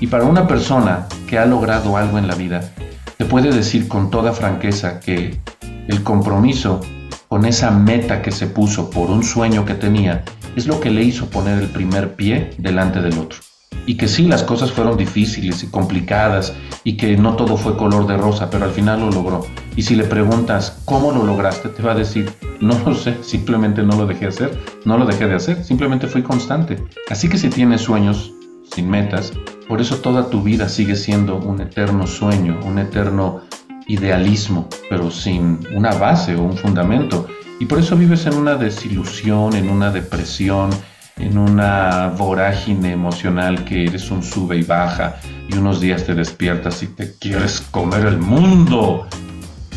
Y 0.00 0.06
para 0.06 0.24
una 0.24 0.46
persona 0.46 1.06
que 1.28 1.38
ha 1.38 1.44
logrado 1.44 1.96
algo 1.96 2.18
en 2.18 2.26
la 2.26 2.34
vida, 2.34 2.72
te 3.18 3.24
puede 3.24 3.50
decir 3.50 3.88
con 3.88 4.10
toda 4.10 4.32
franqueza 4.32 5.00
que 5.00 5.40
el 5.88 6.02
compromiso 6.04 6.80
con 7.26 7.44
esa 7.44 7.72
meta 7.72 8.22
que 8.22 8.30
se 8.30 8.46
puso 8.46 8.90
por 8.90 9.10
un 9.10 9.24
sueño 9.24 9.64
que 9.64 9.74
tenía 9.74 10.24
es 10.54 10.68
lo 10.68 10.80
que 10.80 10.90
le 10.90 11.02
hizo 11.02 11.26
poner 11.28 11.58
el 11.58 11.68
primer 11.68 12.14
pie 12.14 12.50
delante 12.58 13.02
del 13.02 13.18
otro. 13.18 13.40
Y 13.86 13.96
que 13.96 14.06
sí, 14.06 14.26
las 14.26 14.44
cosas 14.44 14.70
fueron 14.70 14.96
difíciles 14.96 15.64
y 15.64 15.66
complicadas 15.66 16.54
y 16.84 16.96
que 16.96 17.16
no 17.16 17.34
todo 17.34 17.56
fue 17.56 17.76
color 17.76 18.06
de 18.06 18.16
rosa, 18.16 18.50
pero 18.50 18.64
al 18.64 18.70
final 18.70 19.00
lo 19.00 19.10
logró. 19.10 19.44
Y 19.76 19.82
si 19.82 19.96
le 19.96 20.04
preguntas 20.04 20.80
cómo 20.84 21.10
lo 21.10 21.24
lograste, 21.24 21.70
te 21.70 21.82
va 21.82 21.92
a 21.92 21.96
decir, 21.96 22.30
no 22.60 22.78
lo 22.86 22.94
sé, 22.94 23.16
simplemente 23.22 23.82
no 23.82 23.96
lo 23.96 24.06
dejé 24.06 24.26
hacer, 24.26 24.56
no 24.84 24.96
lo 24.96 25.06
dejé 25.06 25.26
de 25.26 25.34
hacer, 25.34 25.64
simplemente 25.64 26.06
fui 26.06 26.22
constante. 26.22 26.76
Así 27.10 27.28
que 27.28 27.38
si 27.38 27.48
tienes 27.48 27.80
sueños 27.80 28.32
sin 28.78 28.88
metas, 28.88 29.32
por 29.66 29.80
eso 29.80 29.96
toda 29.96 30.30
tu 30.30 30.40
vida 30.40 30.68
sigue 30.68 30.94
siendo 30.94 31.36
un 31.36 31.60
eterno 31.60 32.06
sueño, 32.06 32.60
un 32.64 32.78
eterno 32.78 33.40
idealismo, 33.88 34.68
pero 34.88 35.10
sin 35.10 35.58
una 35.74 35.94
base 35.94 36.36
o 36.36 36.42
un 36.44 36.56
fundamento. 36.56 37.26
Y 37.58 37.66
por 37.66 37.80
eso 37.80 37.96
vives 37.96 38.24
en 38.26 38.34
una 38.34 38.54
desilusión, 38.54 39.56
en 39.56 39.68
una 39.68 39.90
depresión, 39.90 40.70
en 41.16 41.38
una 41.38 42.14
vorágine 42.16 42.92
emocional 42.92 43.64
que 43.64 43.86
eres 43.86 44.12
un 44.12 44.22
sube 44.22 44.56
y 44.58 44.62
baja 44.62 45.16
y 45.48 45.58
unos 45.58 45.80
días 45.80 46.04
te 46.04 46.14
despiertas 46.14 46.84
y 46.84 46.86
te 46.86 47.18
quieres 47.18 47.60
comer 47.72 48.06
el 48.06 48.18
mundo. 48.18 49.08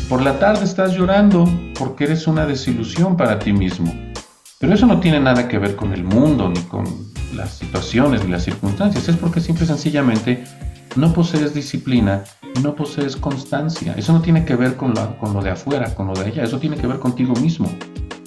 Por 0.08 0.22
la 0.22 0.38
tarde 0.38 0.64
estás 0.64 0.92
llorando 0.92 1.48
porque 1.76 2.04
eres 2.04 2.28
una 2.28 2.46
desilusión 2.46 3.16
para 3.16 3.40
ti 3.40 3.52
mismo. 3.52 3.92
Pero 4.60 4.74
eso 4.74 4.86
no 4.86 5.00
tiene 5.00 5.18
nada 5.18 5.48
que 5.48 5.58
ver 5.58 5.74
con 5.74 5.92
el 5.92 6.04
mundo, 6.04 6.48
ni 6.48 6.60
con 6.60 7.11
las 7.32 7.54
situaciones, 7.54 8.24
ni 8.24 8.30
las 8.30 8.44
circunstancias. 8.44 9.08
Es 9.08 9.16
porque 9.16 9.40
simple 9.40 9.64
y 9.64 9.68
sencillamente 9.68 10.44
no 10.96 11.12
posees 11.12 11.54
disciplina 11.54 12.24
y 12.54 12.60
no 12.60 12.74
posees 12.74 13.16
constancia. 13.16 13.94
Eso 13.96 14.12
no 14.12 14.20
tiene 14.20 14.44
que 14.44 14.56
ver 14.56 14.76
con, 14.76 14.94
con 15.20 15.32
lo 15.32 15.42
de 15.42 15.50
afuera, 15.50 15.94
con 15.94 16.08
lo 16.08 16.14
de 16.14 16.26
allá. 16.26 16.44
Eso 16.44 16.58
tiene 16.58 16.76
que 16.76 16.86
ver 16.86 16.98
contigo 16.98 17.34
mismo. 17.36 17.70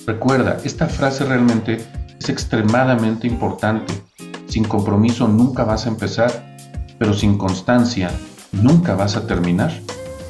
Recuerda, 0.05 0.57
esta 0.63 0.87
frase 0.87 1.25
realmente 1.25 1.85
es 2.19 2.29
extremadamente 2.29 3.27
importante. 3.27 3.93
Sin 4.47 4.63
compromiso 4.63 5.27
nunca 5.27 5.63
vas 5.63 5.85
a 5.85 5.89
empezar, 5.89 6.57
pero 6.97 7.13
sin 7.13 7.37
constancia 7.37 8.11
nunca 8.51 8.95
vas 8.95 9.15
a 9.15 9.27
terminar. 9.27 9.71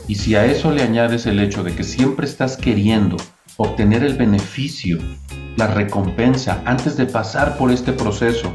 Y 0.07 0.15
si 0.15 0.35
a 0.35 0.45
eso 0.45 0.71
le 0.71 0.83
añades 0.83 1.25
el 1.25 1.39
hecho 1.39 1.63
de 1.63 1.75
que 1.75 1.83
siempre 1.83 2.25
estás 2.25 2.57
queriendo 2.57 3.17
obtener 3.57 4.03
el 4.03 4.15
beneficio, 4.15 4.99
la 5.57 5.67
recompensa 5.67 6.61
antes 6.65 6.97
de 6.97 7.05
pasar 7.05 7.57
por 7.57 7.71
este 7.71 7.93
proceso, 7.93 8.51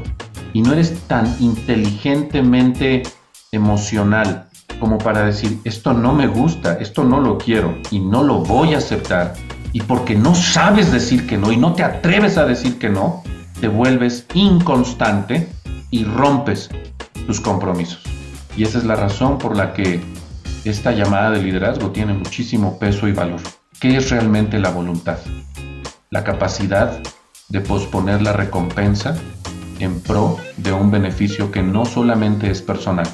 y 0.53 0.61
no 0.61 0.73
eres 0.73 0.99
tan 1.07 1.35
inteligentemente 1.39 3.03
emocional 3.51 4.47
como 4.79 4.97
para 4.97 5.23
decir, 5.23 5.59
esto 5.63 5.93
no 5.93 6.11
me 6.13 6.27
gusta, 6.27 6.73
esto 6.79 7.03
no 7.03 7.19
lo 7.19 7.37
quiero 7.37 7.77
y 7.91 7.99
no 7.99 8.23
lo 8.23 8.39
voy 8.39 8.73
a 8.73 8.79
aceptar, 8.79 9.35
y 9.73 9.81
porque 9.81 10.15
no 10.15 10.33
sabes 10.33 10.91
decir 10.91 11.27
que 11.27 11.37
no 11.37 11.51
y 11.51 11.57
no 11.57 11.73
te 11.73 11.83
atreves 11.83 12.37
a 12.37 12.45
decir 12.45 12.79
que 12.79 12.89
no, 12.89 13.23
te 13.59 13.67
vuelves 13.67 14.25
inconstante 14.33 15.47
y 15.91 16.03
rompes 16.03 16.69
tus 17.27 17.39
compromisos. 17.39 18.01
Y 18.57 18.63
esa 18.63 18.79
es 18.79 18.83
la 18.83 18.95
razón 18.95 19.37
por 19.37 19.55
la 19.55 19.73
que 19.73 20.01
esta 20.65 20.91
llamada 20.91 21.31
de 21.31 21.43
liderazgo 21.43 21.91
tiene 21.91 22.13
muchísimo 22.13 22.77
peso 22.79 23.07
y 23.07 23.13
valor. 23.13 23.39
¿Qué 23.81 23.97
es 23.97 24.11
realmente 24.11 24.59
la 24.59 24.69
voluntad? 24.69 25.17
La 26.11 26.23
capacidad 26.23 27.01
de 27.49 27.61
posponer 27.61 28.21
la 28.21 28.31
recompensa 28.31 29.15
en 29.79 29.99
pro 30.01 30.37
de 30.57 30.71
un 30.71 30.91
beneficio 30.91 31.49
que 31.49 31.63
no 31.63 31.85
solamente 31.85 32.51
es 32.51 32.61
personal, 32.61 33.07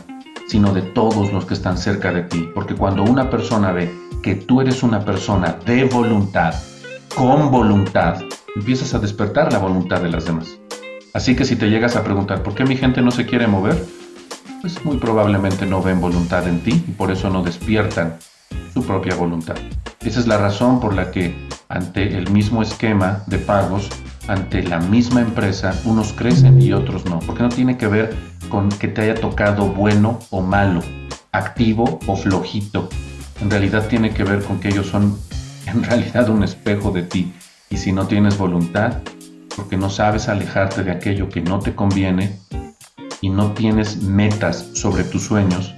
sino 0.49 0.73
de 0.73 0.82
todos 0.82 1.32
los 1.32 1.45
que 1.45 1.53
están 1.53 1.77
cerca 1.77 2.12
de 2.12 2.23
ti. 2.23 2.49
Porque 2.53 2.75
cuando 2.75 3.03
una 3.03 3.30
persona 3.30 3.71
ve 3.71 3.89
que 4.21 4.36
tú 4.36 4.60
eres 4.60 4.84
una 4.84 5.06
persona 5.06 5.58
de 5.65 5.86
voluntad, 5.86 6.53
con 7.15 7.49
voluntad, 7.49 8.21
empiezas 8.53 8.93
a 8.93 8.99
despertar 8.99 9.53
la 9.53 9.60
voluntad 9.60 10.01
de 10.01 10.10
las 10.10 10.25
demás. 10.25 10.60
Así 11.13 11.34
que 11.34 11.45
si 11.45 11.56
te 11.56 11.69
llegas 11.69 11.95
a 11.95 12.03
preguntar 12.03 12.43
por 12.43 12.56
qué 12.56 12.65
mi 12.65 12.75
gente 12.75 13.01
no 13.01 13.12
se 13.12 13.25
quiere 13.25 13.47
mover, 13.47 13.82
pues 14.60 14.84
muy 14.84 14.97
probablemente 14.97 15.65
no 15.65 15.82
ven 15.82 16.01
voluntad 16.01 16.45
en 16.45 16.60
ti 16.60 16.84
y 16.86 16.91
por 16.91 17.10
eso 17.10 17.30
no 17.30 17.41
despiertan 17.41 18.17
su 18.74 18.84
propia 18.86 19.16
voluntad. 19.16 19.56
Esa 20.02 20.20
es 20.20 20.28
la 20.28 20.38
razón 20.38 20.80
por 20.80 20.94
la 20.94 21.12
que 21.12 21.36
ante 21.70 22.18
el 22.18 22.30
mismo 22.32 22.62
esquema 22.62 23.24
de 23.28 23.40
pagos, 23.40 23.90
ante 24.28 24.64
la 24.64 24.80
misma 24.80 25.22
empresa, 25.22 25.74
unos 25.86 26.14
crecen 26.14 26.62
y 26.62 26.72
otros 26.74 27.06
no, 27.06 27.20
porque 27.20 27.44
no 27.44 27.50
tiene 27.50 27.78
que 27.78 27.88
ver 27.88 28.16
con 28.50 28.70
que 28.70 28.88
te 28.88 29.02
haya 29.02 29.16
tocado 29.16 29.68
bueno 29.68 30.20
o 30.30 30.42
malo, 30.42 30.82
activo 31.32 32.00
o 32.08 32.16
flojito, 32.16 32.90
en 33.42 33.50
realidad 33.50 33.88
tiene 33.88 34.12
que 34.12 34.24
ver 34.24 34.44
con 34.44 34.60
que 34.60 34.70
ellos 34.70 34.88
son 34.88 35.18
en 35.66 35.84
realidad 35.84 36.30
un 36.30 36.44
espejo 36.44 36.92
de 36.92 37.04
ti. 37.04 37.34
Y 37.70 37.78
si 37.78 37.92
no 37.92 38.08
tienes 38.08 38.38
voluntad, 38.38 39.02
porque 39.56 39.76
no 39.76 39.90
sabes 39.90 40.30
alejarte 40.30 40.84
de 40.84 40.92
aquello 40.92 41.30
que 41.30 41.42
no 41.42 41.60
te 41.60 41.76
conviene 41.76 42.40
y 43.22 43.30
no 43.30 43.52
tienes 43.54 43.98
metas 44.04 44.70
sobre 44.74 45.04
tus 45.04 45.24
sueños, 45.24 45.74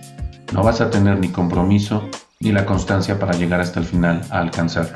no 0.54 0.64
vas 0.64 0.82
a 0.82 0.90
tener 0.90 1.18
ni 1.20 1.30
compromiso 1.30 2.08
ni 2.42 2.54
la 2.54 2.66
constancia 2.66 3.20
para 3.20 3.34
llegar 3.34 3.60
hasta 3.60 3.82
el 3.82 3.86
final 3.86 4.22
a 4.30 4.40
alcanzarlo. 4.40 4.96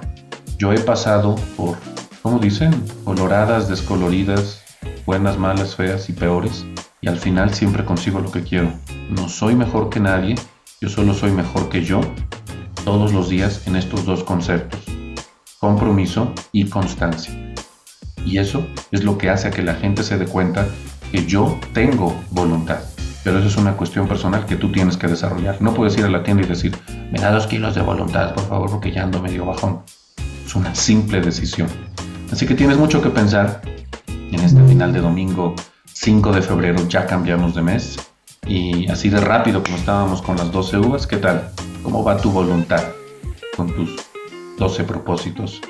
Yo 0.58 0.72
he 0.72 0.80
pasado 0.80 1.36
por, 1.58 1.78
como 2.22 2.40
dicen, 2.40 2.72
coloradas, 3.04 3.68
descoloridas, 3.68 4.62
buenas, 5.06 5.38
malas, 5.38 5.76
feas 5.76 6.08
y 6.08 6.14
peores, 6.14 6.66
y 7.02 7.10
al 7.10 7.18
final 7.18 7.54
siempre 7.54 7.84
consigo 7.84 8.22
lo 8.22 8.32
que 8.32 8.44
quiero. 8.44 8.72
No 9.10 9.28
soy 9.28 9.56
mejor 9.56 9.90
que 9.90 10.00
nadie, 10.00 10.36
yo 10.80 10.88
solo 10.88 11.14
soy 11.14 11.32
mejor 11.32 11.68
que 11.68 11.84
yo 11.84 12.00
todos 12.86 13.12
los 13.12 13.28
días 13.28 13.68
en 13.68 13.76
estos 13.76 14.06
dos 14.06 14.24
conceptos, 14.24 14.80
compromiso 15.60 16.32
y 16.54 16.70
constancia. 16.70 17.54
Y 18.26 18.38
eso 18.38 18.66
es 18.92 19.04
lo 19.04 19.18
que 19.18 19.30
hace 19.30 19.52
que 19.52 19.64
la 19.64 19.76
gente 19.76 20.04
se 20.04 20.18
dé 20.18 20.28
cuenta 20.28 20.66
que 21.12 21.26
yo 21.26 21.60
tengo 21.74 22.18
voluntad. 22.32 22.93
Pero 23.24 23.40
eso 23.40 23.48
es 23.48 23.58
una 23.58 23.78
cuestión 23.78 24.08
personal 24.08 24.46
que 24.46 24.56
tú 24.56 24.72
tienes 24.72 24.98
que 24.98 25.08
desarrollar. 25.08 25.62
No 25.62 25.74
puedes 25.74 25.98
ir 25.98 26.06
a 26.06 26.10
la 26.10 26.24
tienda 26.24 26.44
y 26.44 26.48
decir, 26.48 26.76
me 27.12 27.20
da 27.20 27.32
dos 27.32 27.48
kilos 27.48 27.74
de 27.76 27.82
voluntad, 27.82 28.34
por 28.34 28.48
favor, 28.48 28.70
porque 28.70 28.92
ya 28.92 29.04
ando 29.04 29.22
medio 29.22 29.46
bajón. 29.46 29.82
Es 30.46 30.56
una 30.56 30.76
simple 30.76 31.22
decisión. 31.22 31.70
Así 32.32 32.46
que 32.46 32.56
tienes 32.56 32.78
mucho 32.78 33.02
que 33.02 33.10
pensar 33.10 33.62
en 34.08 34.40
este 34.40 34.62
final 34.64 34.92
de 34.92 35.00
domingo 35.00 35.56
5 35.94 36.32
de 36.34 36.42
febrero. 36.42 36.88
Ya 36.90 37.06
cambiamos 37.06 37.56
de 37.56 37.62
mes. 37.62 37.98
Y 38.46 38.90
así 38.90 39.10
de 39.10 39.22
rápido 39.22 39.64
como 39.64 39.78
estábamos 39.78 40.22
con 40.22 40.36
las 40.36 40.52
12 40.52 40.78
uvas, 40.80 41.08
¿qué 41.08 41.18
tal? 41.18 41.50
¿Cómo 41.82 42.04
va 42.04 42.18
tu 42.18 42.30
voluntad 42.30 42.84
con 43.56 43.74
tus 43.74 43.96
12 44.58 44.84
propósitos 44.84 45.62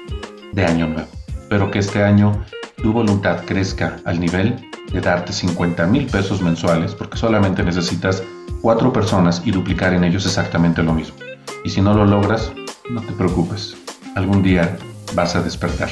de 0.53 0.65
año 0.65 0.87
nuevo? 0.87 1.07
Espero 1.27 1.69
que 1.69 1.79
este 1.79 2.03
año 2.03 2.43
tu 2.83 2.91
voluntad 2.91 3.45
crezca 3.45 3.97
al 4.03 4.19
nivel 4.19 4.69
de 4.91 4.99
darte 4.99 5.31
50 5.31 5.87
mil 5.87 6.05
pesos 6.05 6.41
mensuales, 6.41 6.93
porque 6.93 7.17
solamente 7.17 7.63
necesitas 7.63 8.21
cuatro 8.61 8.91
personas 8.91 9.41
y 9.45 9.51
duplicar 9.51 9.93
en 9.93 10.03
ellos 10.03 10.25
exactamente 10.25 10.83
lo 10.83 10.93
mismo. 10.93 11.15
Y 11.63 11.69
si 11.69 11.81
no 11.81 11.93
lo 11.93 12.05
logras, 12.05 12.51
no 12.89 13.01
te 13.01 13.13
preocupes, 13.13 13.77
algún 14.15 14.43
día 14.43 14.77
vas 15.15 15.33
a 15.35 15.41
despertar. 15.41 15.89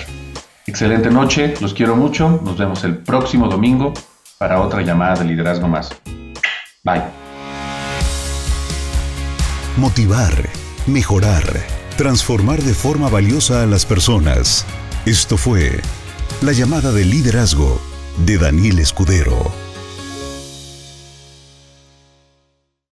Excelente 0.67 1.09
noche, 1.09 1.53
los 1.61 1.73
quiero 1.73 1.95
mucho, 1.95 2.41
nos 2.43 2.57
vemos 2.57 2.83
el 2.83 2.97
próximo 2.97 3.47
domingo 3.47 3.93
para 4.37 4.59
otra 4.59 4.81
llamada 4.81 5.15
de 5.15 5.25
liderazgo 5.25 5.69
más. 5.69 5.89
Bye. 6.83 7.03
Motivar, 9.77 10.33
mejorar, 10.87 11.43
transformar 11.95 12.61
de 12.61 12.73
forma 12.73 13.07
valiosa 13.07 13.63
a 13.63 13.65
las 13.65 13.85
personas. 13.85 14.65
Esto 15.05 15.37
fue 15.37 15.79
la 16.41 16.51
llamada 16.51 16.91
de 16.91 17.05
liderazgo 17.05 17.82
de 18.25 18.38
Daniel 18.38 18.79
Escudero. 18.79 19.61